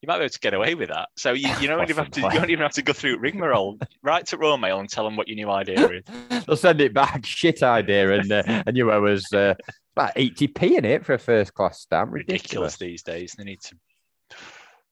[0.00, 1.08] you might be able to get away with that.
[1.16, 2.20] So you, you don't even have to.
[2.20, 3.78] You don't even have to go through rigmarole.
[4.02, 5.88] write to Royal Mail and tell them what your new idea
[6.30, 6.44] is.
[6.46, 7.24] They'll send it back.
[7.26, 9.54] Shit idea, and uh, and you owe us uh,
[9.96, 12.12] about eighty p in it for a first class stamp.
[12.12, 12.76] Ridiculous Ridiculous.
[12.76, 13.34] these days.
[13.36, 13.76] They need to.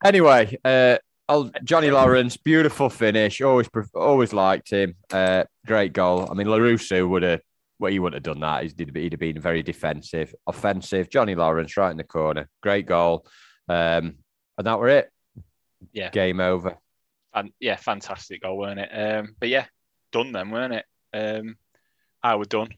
[0.04, 0.98] Anyway, uh,
[1.28, 3.40] oh, Johnny Lawrence, beautiful finish.
[3.40, 4.94] Always always liked him.
[5.10, 6.28] Uh, great goal.
[6.30, 7.40] I mean, LaRusso would have.
[7.78, 8.62] Well, he wouldn't have done that.
[8.62, 11.10] He'd, he'd have been very defensive, offensive.
[11.10, 12.48] Johnny Lawrence right in the corner.
[12.62, 13.26] Great goal.
[13.68, 14.16] Um,
[14.58, 15.10] and that were it.
[15.92, 16.10] Yeah.
[16.10, 16.76] Game over.
[17.34, 18.90] And yeah, fantastic goal, weren't it?
[18.90, 19.66] Um, but yeah,
[20.12, 20.84] done then, weren't it?
[21.14, 21.56] Um,
[22.22, 22.68] I was done.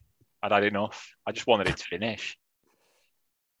[0.41, 1.13] I'd had enough.
[1.25, 2.37] I just wanted it to finish.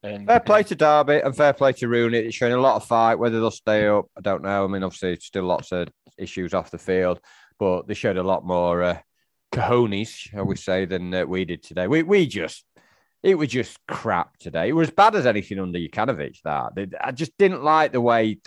[0.03, 2.19] And Fair play to Derby and fair play to Rooney.
[2.19, 3.15] It's showing a lot of fight.
[3.15, 4.63] Whether they'll stay up, I don't know.
[4.63, 7.19] I mean, obviously, still lots of issues off the field,
[7.57, 8.99] but they showed a lot more uh,
[9.51, 11.87] cojones, shall we say, than uh, we did today.
[11.87, 12.65] We we just
[13.23, 14.69] it was just crap today.
[14.69, 16.41] It was as bad as anything under Jokanovic.
[16.43, 18.39] That I just didn't like the way.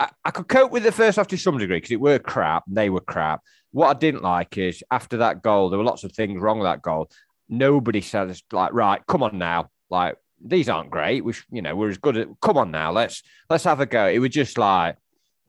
[0.00, 2.64] I, I could cope with the first half to some degree because it were crap.
[2.66, 3.42] They were crap.
[3.72, 6.66] What I didn't like is after that goal, there were lots of things wrong with
[6.66, 7.10] that goal.
[7.48, 11.24] Nobody said like, right, come on now, like these aren't great.
[11.24, 12.28] We, you know, we're as good at.
[12.40, 14.06] Come on now, let's let's have a go.
[14.06, 14.96] It was just like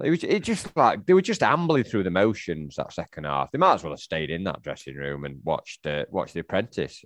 [0.04, 0.24] it was.
[0.24, 3.52] It just like they were just ambling through the motions that second half.
[3.52, 6.42] They might as well have stayed in that dressing room and watched uh, watched The
[6.42, 7.04] Apprentice.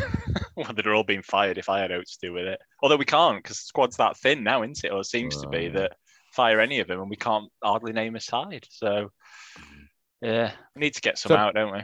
[0.56, 2.60] well, they'd all been fired if I had oats to do with it.
[2.82, 4.92] Although we can't because the squad's that thin now, isn't it?
[4.92, 5.74] Or it seems to be Right.
[5.74, 5.92] that
[6.32, 8.66] fire any of them and we can't hardly name a side.
[8.70, 9.10] So
[10.22, 11.82] yeah, we need to get some So- out, don't we?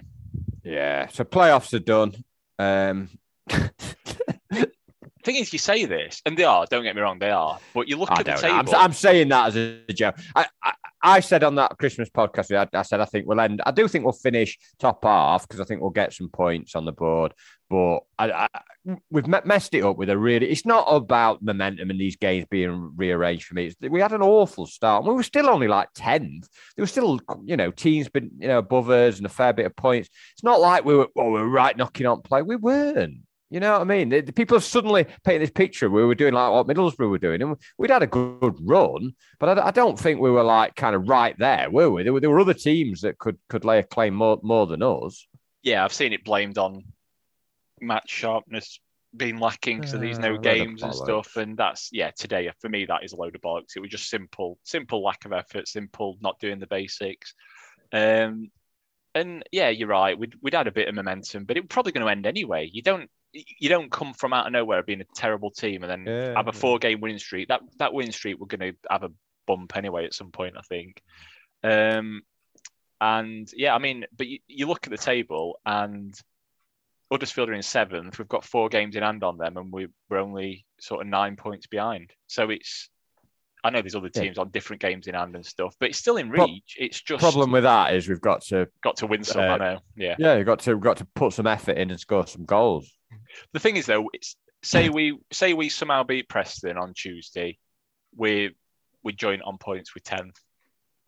[0.65, 1.09] Yeah.
[1.09, 2.15] So playoffs are done.
[2.59, 3.11] Um,
[5.27, 6.65] thing is, you say this, and they are.
[6.71, 7.59] Don't get me wrong, they are.
[7.75, 8.57] But you look I at the know.
[8.57, 8.79] I'm, table.
[8.79, 10.17] I'm saying that as a joke.
[10.35, 10.73] I, I,
[11.03, 13.61] I said on that Christmas podcast, I, I said I think we'll end.
[13.67, 16.87] I do think we'll finish top half because I think we'll get some points on
[16.87, 17.35] the board.
[17.69, 18.49] But I,
[19.11, 20.49] we've me- messed it up with a really.
[20.49, 23.67] It's not about momentum and these games being rearranged for me.
[23.67, 25.05] It's, we had an awful start.
[25.05, 26.49] We were still only like tenth.
[26.77, 29.67] There were still, you know, teams been you know above us and a fair bit
[29.67, 30.09] of points.
[30.35, 31.09] It's not like we were.
[31.17, 32.43] Oh, we were right knocking on play.
[32.43, 33.26] We weren't.
[33.49, 34.09] You know what I mean?
[34.09, 35.89] The, the people have suddenly painted this picture.
[35.89, 39.59] We were doing like what Middlesbrough were doing, and we'd had a good run, but
[39.59, 42.03] I, I don't think we were like kind of right there, were we?
[42.03, 44.83] There were, there were other teams that could could lay a claim more more than
[44.83, 45.27] us.
[45.63, 46.85] yeah, I've seen it blamed on
[47.81, 48.81] match sharpness
[49.17, 51.37] being lacking because of these no games and stuff.
[51.37, 53.77] And that's yeah, today for me that is a load of bollocks.
[53.77, 57.35] It was just simple, simple lack of effort, simple not doing the basics.
[57.93, 58.51] Um,
[59.15, 60.19] and yeah, you're right.
[60.19, 62.69] We'd we'd had a bit of momentum, but it was probably going to end anyway.
[62.73, 63.09] You don't
[63.59, 66.49] you don't come from out of nowhere being a terrible team and then Yeah, have
[66.49, 66.59] a yeah.
[66.61, 67.49] four game winning streak.
[67.49, 69.11] That that winning streak we're going to have a
[69.47, 71.03] bump anyway at some point, I think.
[71.63, 72.23] Um,
[73.01, 76.15] and yeah, I mean, but you, you look at the table and
[77.11, 78.19] Huddersfield are in seventh.
[78.19, 81.37] We've got four games in hand on them, and we, we're only sort of nine
[81.37, 82.13] points behind.
[82.27, 82.89] So it's,
[83.63, 84.23] I know there's other Yeah.
[84.23, 86.77] teams on different games in hand and stuff, but it's still in reach.
[86.79, 89.43] it's just Problem with that is we've got to got to win some.
[89.43, 89.79] uh, I know.
[89.97, 90.17] Yeah.
[90.19, 92.93] yeah, we've got to we've got to put some effort in and score some goals.
[93.53, 97.59] The thing is, though, it's, say we say we somehow beat Preston on Tuesday,
[98.17, 98.55] we
[99.03, 100.39] we join on points with tenth,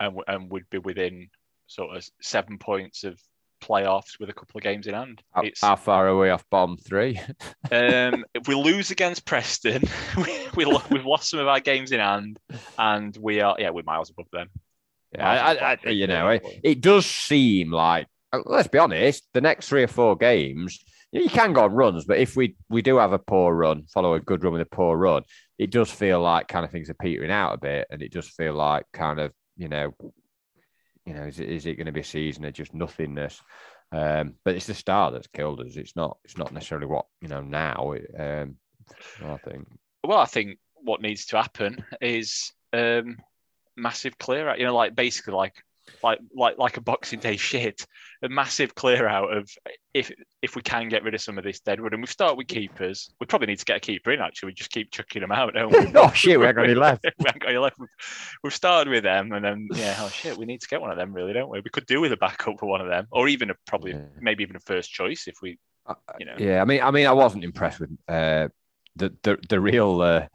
[0.00, 1.28] and and would be within
[1.66, 3.20] sort of seven points of
[3.60, 5.22] playoffs with a couple of games in hand.
[5.32, 7.18] How, It's how far are we off bottom three?
[7.72, 9.82] um, if we lose against Preston,
[10.16, 12.38] we, we we've lost some of our games in hand,
[12.78, 14.48] and we are yeah we're miles above them.
[15.14, 18.06] Yeah, I, I, I, you know, it, it does seem like,
[18.44, 22.18] let's be honest, the next three or four games, you, can go on runs, but
[22.18, 24.96] if we we do have a poor run, follow a good run with a poor
[24.96, 25.22] run,
[25.58, 28.28] it does feel like kind of things are petering out a bit, and it does
[28.28, 29.94] feel like kind of, you know,
[31.06, 33.40] you know, is it, is it going to be a season of just nothingness?
[33.90, 35.76] Um, but it's the start that's killed us.
[35.76, 36.18] It's not.
[36.24, 37.94] It's not necessarily what you know now.
[38.18, 38.56] Um,
[39.24, 39.66] I think.
[40.04, 43.16] Well, I think what needs to happen is um,
[43.76, 44.58] massive clear out.
[44.58, 45.54] You know, like basically like
[46.02, 47.86] like like like a Boxing Day shit,
[48.22, 49.48] a massive clear out of
[49.94, 50.10] if
[50.42, 53.12] if we can get rid of some of this deadwood, and we start with keepers.
[53.20, 54.20] We probably need to get a keeper in.
[54.20, 55.92] Actually, we just keep chucking them out, don't we?
[55.96, 57.04] oh shit, we haven't got any left.
[57.18, 57.78] we haven't got any left.
[58.42, 60.96] We've, started with them, and then yeah, oh shit, we need to get one of
[60.96, 61.60] them, really, don't we?
[61.60, 64.04] We could do with a backup for one of them, or even a probably Yeah.
[64.20, 66.34] maybe even a first choice if we, Uh, you know.
[66.38, 68.48] Yeah, I mean, I mean, I wasn't impressed with uh,
[68.96, 70.00] the the the real.
[70.00, 70.26] Uh,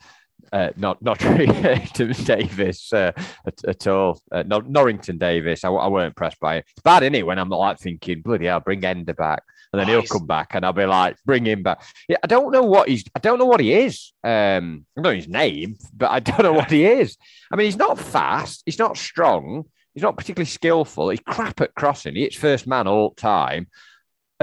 [0.52, 1.20] uh, not not
[2.26, 3.12] Davis uh,
[3.46, 4.22] at, at all.
[4.32, 6.66] Uh, Nor- Norrington Davies, I, I weren't impressed by it.
[6.72, 7.26] It's bad, is it?
[7.26, 10.28] When I'm like thinking, bloody hell, bring Enda back, and then Oh, he'll he's- come
[10.28, 11.84] back, and I'll be like, bring him back.
[12.08, 13.04] Yeah, I don't know what he's.
[13.16, 14.12] I don't know what he is.
[14.24, 17.18] Um, I don't know his name, but I don't know what he is.
[17.52, 18.64] I mean, he's not fast.
[18.66, 19.66] He's not strong.
[19.94, 21.10] He's not particularly skillful.
[21.10, 22.16] He's crap at crossing.
[22.16, 23.68] He hits first man all time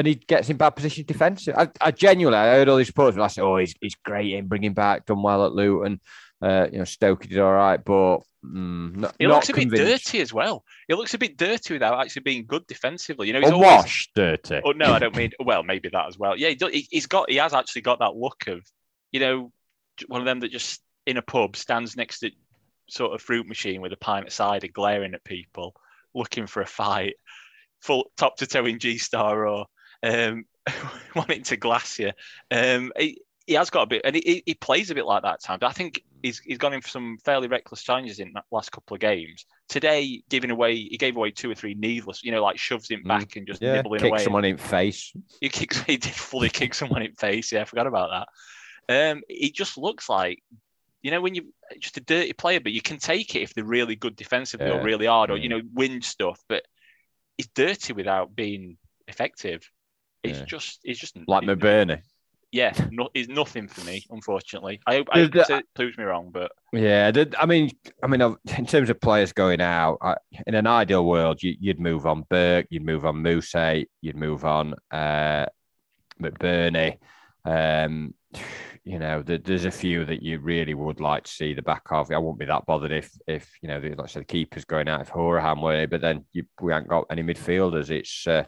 [0.01, 1.55] and he gets in bad positions defensive.
[1.57, 4.33] I, I genuinely, I heard all these reports, and I said, "Oh, he's he's great
[4.33, 6.01] in bringing back, done well at Luton.
[6.41, 10.07] Uh, you know, Stoke did all right, but mm, not, He looks a bit convinced.
[10.07, 10.65] dirty as well.
[10.89, 13.27] He looks a bit dirty without actually being good defensively.
[13.27, 13.67] You know, he's always.
[13.67, 14.63] washed dirty.
[14.65, 15.33] Oh no, I don't mean.
[15.39, 16.39] Well, maybe that as well.
[16.39, 17.29] Yeah, he he, he's got.
[17.29, 18.63] He has actually got that look of,
[19.13, 19.53] you know,
[20.09, 22.31] one of them that just in a pub stands next to
[22.89, 25.75] sort of fruit machine with a pint of cider, glaring at people,
[26.15, 27.17] looking for a fight,
[27.83, 29.67] full top to toe in G Star or
[30.03, 30.45] um,
[31.15, 32.13] wanting to glass you.
[32.51, 35.35] Um, he, he has got a bit, and he, he plays a bit like that
[35.35, 35.63] at times.
[35.63, 38.95] I think he's he's gone in for some fairly reckless challenges in that last couple
[38.95, 39.45] of games.
[39.69, 43.03] Today, giving away, he gave away two or three needless, you know, like shoves him
[43.05, 43.09] Mm.
[43.09, 44.23] back and just Yeah, nibbling kick away.
[44.23, 45.13] someone in face.
[45.41, 45.81] He kicks.
[45.87, 47.51] He did fully kick someone in face.
[47.51, 48.27] Yeah, I forgot about
[48.89, 49.13] that.
[49.13, 50.43] Um, he just looks like,
[51.03, 53.65] you know, when you just a dirty player, but you can take it if they're
[53.65, 56.41] really good defensively or Yeah, really hard or you know win stuff.
[56.49, 56.65] But
[57.37, 58.77] he's dirty without being
[59.09, 59.63] effective.
[60.23, 60.45] It's Yeah.
[60.45, 62.03] just, it's just Like McBurnie.
[62.53, 64.81] Yeah, no, it's nothing for me, unfortunately.
[64.85, 67.71] I hope, I hope it proves me wrong, but Yeah, I mean,
[68.03, 68.21] I mean,
[68.59, 70.17] in terms of players going out, I,
[70.49, 73.55] in an ideal world, you, you'd move on Burke, you'd move on Moose,
[74.03, 75.47] you'd move on uh,
[76.21, 76.99] McBurnie.
[77.45, 78.15] Um,
[78.85, 81.83] you know, there, there's a few that you really would like to see the back
[81.93, 82.11] of.
[82.11, 84.65] I wouldn't be that bothered if, if you know, the, like I said, the keeper's
[84.65, 87.91] going out if Hourihane were, but then you, we haven't got any midfielders.
[87.91, 88.45] It's uh,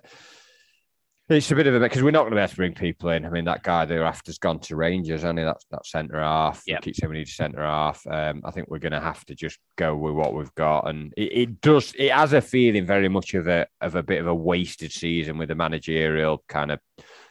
[1.33, 2.75] it's a bit of a bit because we're not going to be able to bring
[2.75, 3.25] people in.
[3.25, 6.63] I mean, that guy there after's gone to Rangers, only that's that centre half.
[6.67, 8.07] We keep saying we need a centre half.
[8.07, 11.13] Um, I think we're going to have to just go with what we've got, and
[11.17, 11.93] it, it does.
[11.99, 15.39] It has a feeling very much of a of a bit of a wasted season
[15.39, 16.81] with the managerial kind of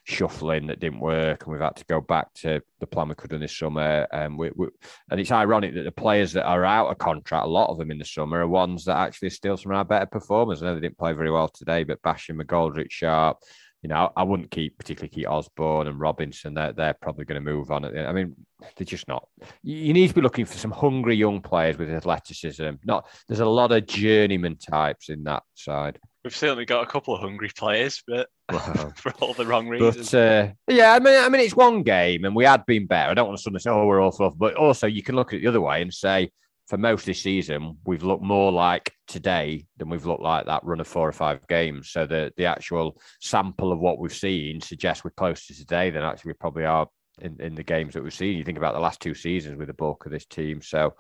[0.03, 3.31] shuffling that didn't work, and we've had to go back to the plan we could
[3.31, 4.07] have done this summer.
[4.11, 4.67] And we, we
[5.09, 7.91] and it's ironic that the players that are out of contract, a lot of them
[7.91, 10.61] in the summer, are ones that actually are still some of our better performers.
[10.61, 13.37] I know they didn't play very well today, but Basham, McGoldrick, Sharp.
[13.81, 16.53] You know, I wouldn't keep particularly keep Osborn and Robinson.
[16.53, 17.85] They're they're probably going to move on.
[17.85, 18.35] I mean,
[18.75, 19.27] they're just not.
[19.63, 22.69] You need to be looking for some hungry young players with athleticism.
[22.85, 25.99] Not there's a lot of journeyman types in that side.
[26.23, 28.91] we've certainly got a couple of hungry players, but Wow.
[28.95, 30.11] for all the wrong reasons.
[30.11, 33.11] But uh, yeah, I mean, I mean, it's one game, and we had been better.
[33.11, 35.33] I don't want to suddenly say, "Oh, we're all fluff," but also you can look
[35.33, 36.31] at it the other way and say,
[36.71, 40.63] for most of this season, we've looked more like today than we've looked like that
[40.63, 41.89] run of four or five games.
[41.89, 46.03] So the the actual sample of what we've seen suggests we're closer to today than
[46.03, 46.87] actually we probably are
[47.19, 48.37] in, in the games that we've seen.
[48.37, 50.61] You think about the last two seasons with the bulk of this team.
[50.61, 50.93] So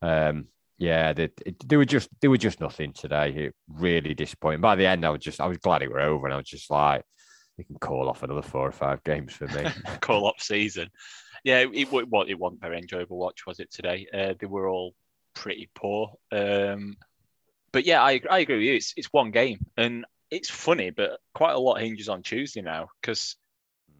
[0.00, 0.46] um,
[0.78, 1.28] yeah, they,
[1.62, 3.28] they were just they were just nothing today.
[3.36, 4.62] It really disappointing.
[4.62, 6.48] By the end, I was just I was glad it were over, and I was
[6.48, 7.04] just like,
[7.58, 9.66] you can call off another four or five games for me.
[10.00, 10.88] call up season.
[11.44, 14.06] Yeah, it, it, it wasn't very enjoyable watch, was it today?
[14.12, 14.94] Uh, they were all
[15.38, 16.14] pretty poor.
[16.32, 16.96] Um,
[17.70, 18.74] but yeah, I, I agree with you.
[18.74, 22.88] It's, it's one game, and it's funny, but quite a lot hinges on Tuesday now.
[23.00, 23.36] Because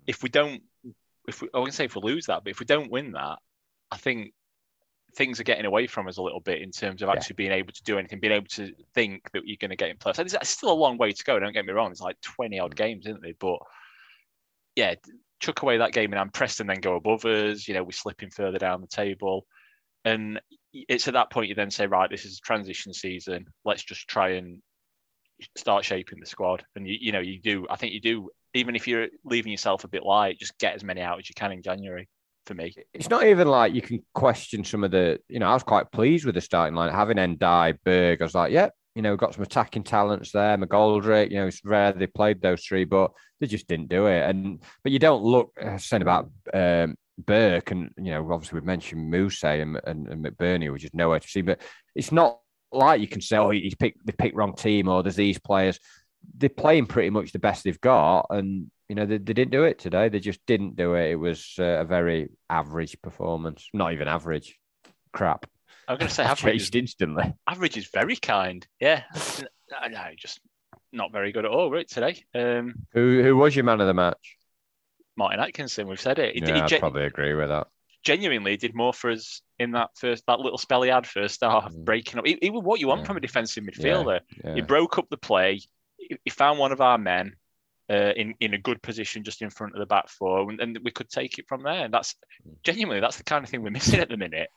[0.06, 0.62] if we don't,
[1.28, 3.38] if we, I wouldn't say if we lose that, but if we don't win that,
[3.90, 4.32] I think
[5.14, 7.14] things are getting away from us a little bit in terms of Yeah.
[7.14, 9.90] actually being able to do anything, being able to think that you're going to get
[9.90, 10.18] in place.
[10.18, 11.38] And It's still a long way to go.
[11.38, 11.90] Don't get me wrong.
[11.92, 13.36] It's like 20 odd games, isn't it?
[13.38, 13.58] But
[14.76, 14.94] yeah,
[15.40, 17.68] chuck away that game and I'm Preston then go above us.
[17.68, 19.46] You know, we're slipping further down the table.
[20.04, 20.40] And
[20.72, 23.46] it's at that point you then say, right, this is a transition season.
[23.64, 24.60] Let's just try and
[25.56, 26.64] start shaping the squad.
[26.76, 27.66] And you, you know, you do.
[27.70, 28.30] I think you do.
[28.54, 31.34] Even if you're leaving yourself a bit light, just get as many out as you
[31.34, 32.08] can in January.
[32.46, 35.18] For me, it's not even like you can question some of the.
[35.28, 38.22] You know, I was quite pleased with the starting line having Ndiaye, Berg.
[38.22, 40.56] I was like, yep, you know, got some attacking talents there.
[40.56, 44.28] McGoldrick, you know, it's rare they played those three, but they just didn't do it.
[44.28, 49.10] And but you don't look saying about um, Burke and you know, obviously we've mentioned
[49.10, 51.60] Moose and, and, and McBurnie, which is nowhere to see, but
[51.94, 52.38] it's not
[52.72, 55.78] like you can say, oh, he's picked they picked wrong team or there's these players.
[56.36, 59.64] They're playing pretty much the best they've got, and you know they, they didn't do
[59.64, 60.08] it today.
[60.08, 61.10] They just didn't do it.
[61.10, 64.58] It was uh, a very average performance, not even average,
[65.12, 65.46] crap.
[65.86, 67.34] I'm going to say average is, instantly.
[67.46, 68.66] Average is very kind.
[68.80, 69.04] Yeah,
[69.90, 70.40] no, just
[70.92, 72.24] not very good at all right today.
[72.34, 74.37] Um, who who was your man of the match?
[75.18, 75.86] Martin Atkinson.
[75.86, 76.34] We've said it.
[76.34, 77.66] He, yeah, he, I probably agree with that.
[78.04, 81.74] Genuinely, did more for us in that first that little spell he had first half,
[81.74, 81.84] mm.
[81.84, 82.26] breaking up.
[82.26, 83.06] He, he was what you want yeah.
[83.08, 84.20] from a defensive midfielder.
[84.42, 84.54] Yeah.
[84.54, 85.60] He broke up the play.
[85.98, 87.36] He, he found one of our men.
[87.90, 90.78] Uh, in in a good position just in front of the back four, and, and
[90.84, 91.86] we could take it from there.
[91.86, 92.16] And that's
[92.46, 92.54] mm.
[92.62, 94.50] genuinely that's the kind of thing we're missing at the minute.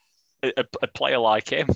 [0.43, 1.70] A, a, a player like him,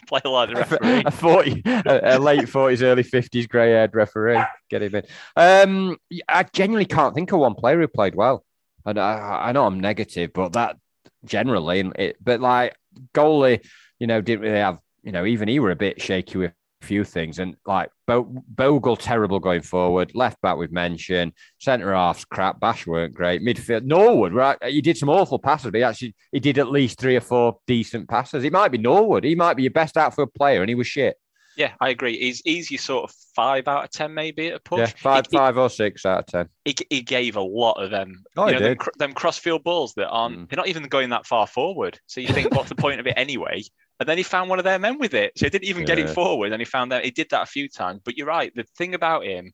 [0.02, 4.42] a player like the referee, a, 40, a, a late forties, early fifties, grey-haired referee.
[4.68, 5.04] Get him in.
[5.36, 5.96] Um,
[6.28, 8.44] I genuinely can't think of one player who played well,
[8.84, 10.76] and I, I know I'm negative, but that
[11.24, 12.76] generally, it, but like
[13.14, 13.64] goalie,
[13.98, 17.04] you know, didn't really have, you know, even he were a bit shaky with few
[17.04, 17.38] things.
[17.38, 20.12] And like Bo- Bogle, terrible going forward.
[20.14, 21.32] Left back, we've mentioned.
[21.58, 22.60] Centre half's crap.
[22.60, 23.42] Bash weren't great.
[23.42, 24.56] Midfield, Norwood, right?
[24.64, 27.58] He did some awful passes, but he actually he did at least three or four
[27.66, 28.44] decent passes.
[28.44, 29.24] It might be Norwood.
[29.24, 31.16] He might be your best outfield player, and he was shit.
[31.56, 32.18] Yeah, I agree.
[32.18, 34.78] He's he's your sort of five out of ten, maybe at a push.
[34.78, 36.48] Yeah, five, he, five or six out of ten.
[36.64, 38.24] He, he gave a lot of them.
[38.36, 38.78] Oh, you know, did.
[38.78, 40.48] Them, them crossfield balls that aren't mm.
[40.48, 41.98] they're not even going that far forward.
[42.06, 43.62] So you think, what's the point of it anyway?
[44.00, 45.32] And then he found one of their men with it.
[45.36, 45.94] So he didn't even yeah.
[45.94, 46.52] get it forward.
[46.52, 48.00] And he found that he did that a few times.
[48.02, 48.50] But you're right.
[48.56, 49.52] The thing about him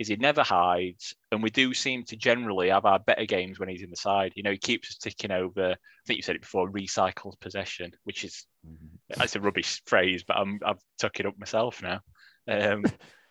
[0.00, 1.14] is he never hides.
[1.30, 4.32] And we do seem to generally have our better games when he's in the side.
[4.34, 5.70] You know, he keeps ticking over.
[5.70, 5.76] I
[6.06, 9.18] think you said it before, recycles possession, which is mm-hmm.
[9.18, 12.00] that's a rubbish phrase, but I'm I've took it up myself now.
[12.48, 12.84] Um,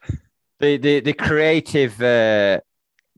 [0.59, 2.61] the the the creative uh,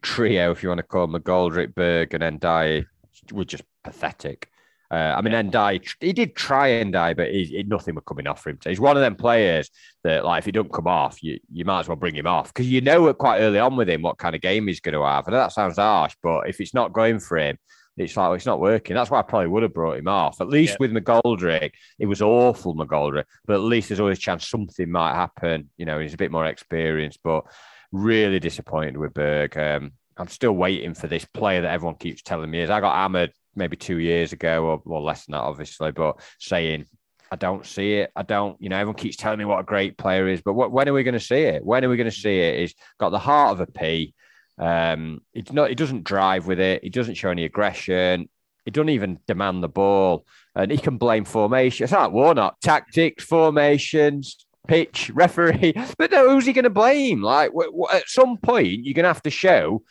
[0.01, 2.85] trio, if you want to call them, McGoldrick, Berge, and Ndiaye,
[3.31, 4.49] were just pathetic.
[4.89, 5.43] Uh, I mean, yeah.
[5.43, 8.59] Ndiaye, he did try Ndiaye, but he, he, nothing was coming off for him.
[8.61, 9.69] So he's one of them players
[10.03, 12.53] that, like, if he don't come off, you, you might as well bring him off
[12.53, 15.03] because you know quite early on with him what kind of game he's going to
[15.03, 15.27] have.
[15.27, 17.57] And that sounds harsh, but if it's not going for him,
[17.97, 18.95] it's like well, it's not working.
[18.95, 20.39] That's why I probably would have brought him off.
[20.39, 20.87] At least yeah.
[20.87, 25.15] with McGoldrick, it was awful McGoldrick, but at least there's always a chance something might
[25.15, 25.69] happen.
[25.77, 27.45] You know, he's a bit more experienced, but
[27.91, 29.57] really disappointed with Berge.
[29.57, 32.69] Um, I'm still waiting for this player that everyone keeps telling me is.
[32.69, 36.85] I got hammered maybe two years ago or, or less than that, obviously, but saying
[37.31, 38.11] I don't see it.
[38.15, 40.71] I don't, you know, everyone keeps telling me what a great player is, but what,
[40.71, 41.65] when are we going to see it?
[41.65, 42.59] When are we going to see it?
[42.59, 44.13] He's got the heart of a P.
[44.57, 46.83] Um, it's not, he doesn't drive with it.
[46.83, 48.29] He doesn't show any aggression.
[48.65, 51.85] He doesn't even demand the ball, and he can blame formation.
[51.85, 55.73] It's like Warnock tactics, formations, pitch, referee.
[55.97, 57.21] But no, who's he going to blame?
[57.21, 59.83] Like w- w- at some point, you're going to have to show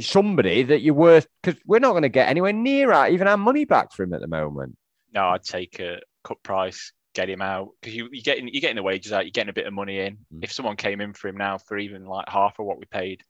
[0.00, 3.36] somebody that you're worth because we're not going to get anywhere near our, even our
[3.36, 4.76] money back for him at the moment.
[5.12, 8.76] No, I'd take a cut price, get him out because you, you're getting you're getting
[8.76, 10.18] the wages out, you're getting a bit of money in.
[10.34, 10.42] Mm.
[10.42, 13.22] If someone came in for him now for even like half of what we paid,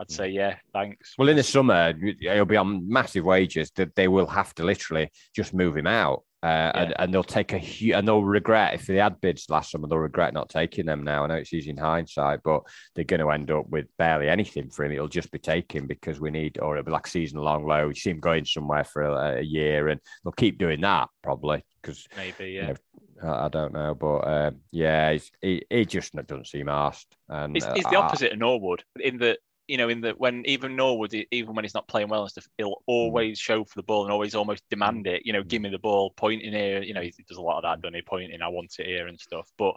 [0.00, 1.14] I'd say yeah, thanks.
[1.18, 5.10] Well, in the summer, he'll be on massive wages that they will have to literally
[5.36, 6.22] just move him out.
[6.42, 6.82] Uh, yeah.
[6.82, 9.86] and, and they'll take a huge, and they'll regret if they had bids last summer,
[9.86, 11.22] they'll regret not taking them now.
[11.22, 12.62] I know it's using hindsight, but
[12.94, 14.92] they're going to end up with barely anything for him.
[14.92, 17.88] It'll just be taken because we need, or it'll be like season long low.
[17.88, 21.62] You see him going somewhere for a, a year, and they'll keep doing that probably
[21.82, 22.68] because maybe, yeah.
[22.68, 27.14] You know, I don't know, but um, yeah, he, he just doesn't seem asked.
[27.28, 29.40] And it's, it's the opposite of Norwood in that
[29.70, 32.48] you know, in the when even Norwood, even when he's not playing well and stuff,
[32.58, 32.82] he'll mm.
[32.86, 35.22] always show for the ball and always almost demand it.
[35.24, 35.64] You know, give mm.
[35.64, 36.82] me the ball, pointing here.
[36.82, 38.02] You know, he does a lot of that, doesn't he?
[38.02, 39.48] Pointing, I want it here and stuff.
[39.56, 39.76] But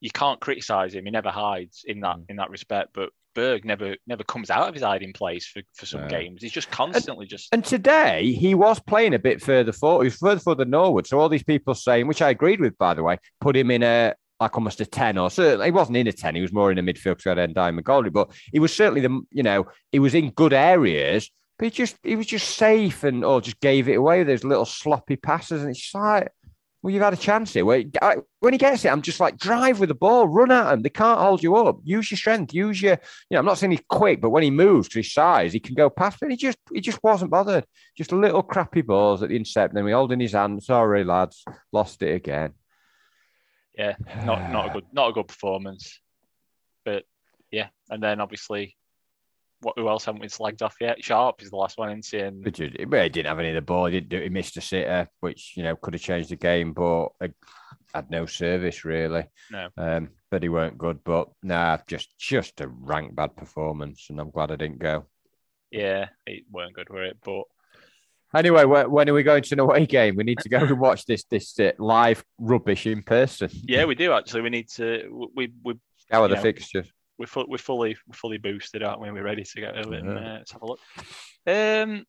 [0.00, 1.06] you can't criticize him.
[1.06, 2.24] He never hides in that mm.
[2.28, 2.90] in that respect.
[2.92, 6.42] But Berge never never comes out of his hiding place for, for some games.
[6.42, 7.48] He's just constantly and, just.
[7.50, 10.04] And today he was playing a bit further forward.
[10.04, 11.06] He was further forward than Norwood.
[11.06, 13.82] So all these people saying, which I agreed with, by the way, put him in
[13.82, 16.70] a like almost a 10 or certainly he wasn't in a 10 he was more
[16.70, 19.66] in a midfield because we had Ndiaye McGoldrick but he was certainly the you know
[19.92, 23.60] he was in good areas but he just he was just safe and or just
[23.60, 26.28] gave it away with those little sloppy passes and it's like
[26.82, 27.64] well you've had a chance here.
[27.64, 30.90] When he gets it I'm just like drive with the ball run at him they
[30.90, 31.78] can't hold you up.
[31.84, 32.98] Use your strength use your
[33.30, 35.60] you know I'm not saying he's quick but when he moves to his size he
[35.60, 37.64] can go past but he just he just wasn't bothered.
[37.96, 41.04] Just little crappy balls at the intercept and then we hold in his hand sorry
[41.04, 42.52] lads lost it again
[43.76, 46.00] yeah, not not a good not a good performance.
[46.84, 47.04] but
[47.50, 48.76] yeah, and then obviously,
[49.60, 51.02] what who else haven't we slagged off yet?
[51.02, 53.62] Sharp is the last one into, and But he he didn't have any of the
[53.62, 53.86] ball.
[53.86, 56.72] He, didn't do, he missed a sitter, which you know could have changed the game,
[56.72, 57.28] but uh,
[57.94, 59.24] had no service really.
[59.50, 59.68] No.
[59.76, 61.04] Um, but he weren't good.
[61.04, 65.06] But nah, just just a rank bad performance, and I'm glad I didn't go.
[65.70, 67.18] yeah, it weren't good, were it?
[67.24, 67.44] But
[68.34, 70.16] Anyway, when are we going to an away game?
[70.16, 73.50] We need to go and watch this this uh, live rubbish in person.
[73.64, 74.42] yeah, we do actually.
[74.42, 75.28] We need to.
[75.34, 75.74] We we
[76.10, 76.40] How are the Yeah.
[76.42, 76.92] fixtures?
[77.16, 79.10] we're, fu- we're fully we're fully boosted, aren't we?
[79.10, 79.86] We're ready to go it.
[79.86, 80.80] And, uh, let's have a look.
[81.46, 82.04] Um,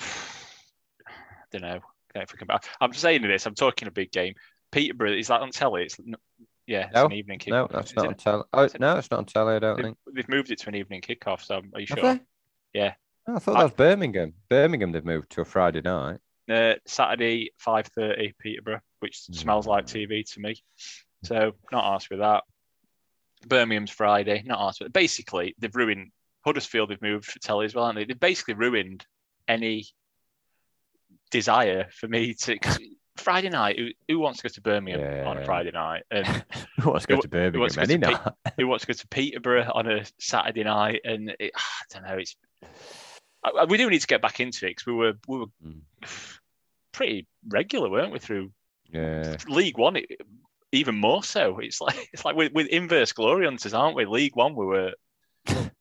[0.00, 0.04] I
[1.52, 1.80] don't know.
[2.14, 2.66] Can't think about.
[2.80, 3.46] I'm saying this.
[3.46, 4.34] I'm talking a big game.
[4.70, 5.84] Peterborough is that on telly?
[5.84, 5.96] It's
[6.66, 7.50] yeah, it's No, an evening kickoff.
[7.50, 8.44] No, that's not it- on telly.
[8.52, 9.54] Oh, no, it's not on telly.
[9.54, 9.96] I don't They've, think.
[10.14, 11.42] they've moved it to an evening kickoff.
[11.42, 12.14] So are you Have sure?
[12.14, 12.20] they?
[12.74, 12.94] Yeah.
[13.26, 14.34] I thought that was Birmingham.
[14.48, 16.18] Birmingham, they've moved to a Friday night.
[16.50, 20.56] Uh, Saturday, five thirty, Peterborough, which smells like TV to me.
[21.22, 22.42] So not asked with that.
[23.46, 24.92] Birmingham's Friday, not asked with.
[24.92, 26.10] Basically, they've ruined
[26.44, 26.90] Huddersfield.
[26.90, 28.04] They've moved for telly as well, haven't they?
[28.06, 29.06] They've basically ruined
[29.46, 29.86] any
[31.30, 32.58] desire for me to.
[33.18, 36.02] Friday night, who, who wants to go to Birmingham on a Friday night?
[36.10, 36.26] And
[36.80, 38.66] Who wants to go Who- to who Birmingham wants to go any to Pe- who
[38.66, 41.02] wants to go to Peterborough on a Saturday night?
[41.04, 41.60] And it, I
[41.92, 42.16] don't know.
[42.16, 42.34] It's
[43.44, 45.80] I- we do need to get back into it because we were we were Mm.
[46.92, 48.18] pretty regular, weren't we?
[48.18, 48.52] Through
[48.86, 49.36] Yeah.
[49.48, 50.20] League One, it,
[50.72, 51.58] even more so.
[51.58, 54.04] It's like it's like with, with inverse glory hunters, aren't we?
[54.04, 54.92] League One, we were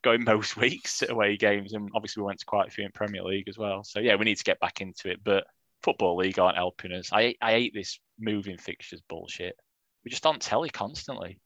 [0.03, 3.24] going most weeks away games, and obviously we went to quite a few in Premier
[3.24, 3.84] League as well.
[3.84, 5.24] So yeah, we need to get back into it.
[5.24, 5.45] But
[5.84, 7.09] Football League aren't helping us.
[7.12, 9.55] I I hate this moving fixtures bullshit.
[10.03, 11.39] We just on telly constantly.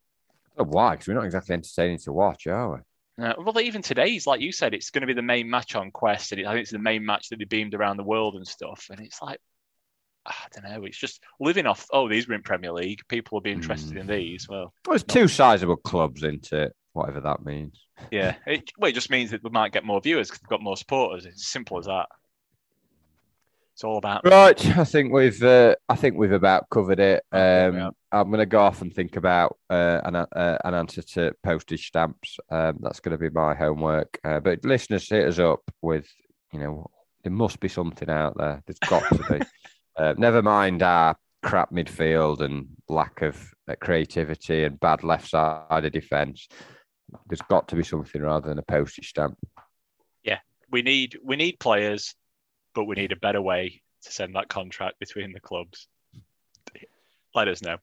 [0.56, 0.92] Why?
[0.92, 2.80] Because we're not exactly entertaining to watch, are we?
[3.22, 5.92] Uh, well, even today's like you said, it's going to be the main match on
[5.92, 8.36] Quest, and it, I think it's the main match that they beamed around the world
[8.36, 8.88] and stuff.
[8.90, 9.40] And it's like,
[10.26, 11.86] I don't know, it's just living off.
[11.94, 13.02] Oh, these were in Premier League.
[13.08, 14.50] People will be interested in these.
[14.50, 17.80] Well, Well, it's two sizable clubs into it, whatever that means.
[18.12, 18.36] yeah.
[18.46, 20.78] It, well, it just means that we might get more viewers because we've got more
[20.78, 21.26] supporters.
[21.26, 22.08] It's as simple as that.
[23.76, 27.24] It's all about Right, I think we've uh, I think we've about covered it.
[27.30, 27.94] I think we Um, have.
[28.14, 31.88] I'm going to go off and think about uh, an uh, an answer to postage
[31.88, 32.38] stamps.
[32.50, 34.18] Um, that's going to be my homework.
[34.24, 36.08] Uh, but listeners, hit us up with
[36.54, 36.90] you know
[37.24, 38.64] there must be something out there.
[38.66, 39.46] There's got to be.
[39.98, 43.36] uh, never mind our crap midfield and lack of
[43.68, 46.48] uh, creativity and bad left side of defence.
[47.28, 49.38] There's got to be something rather than a postage stamp.
[50.24, 50.40] Yeah,
[50.72, 52.16] we need we need players,
[52.76, 55.88] but we need a better way to send that contract between the clubs.
[57.34, 57.78] Let us know.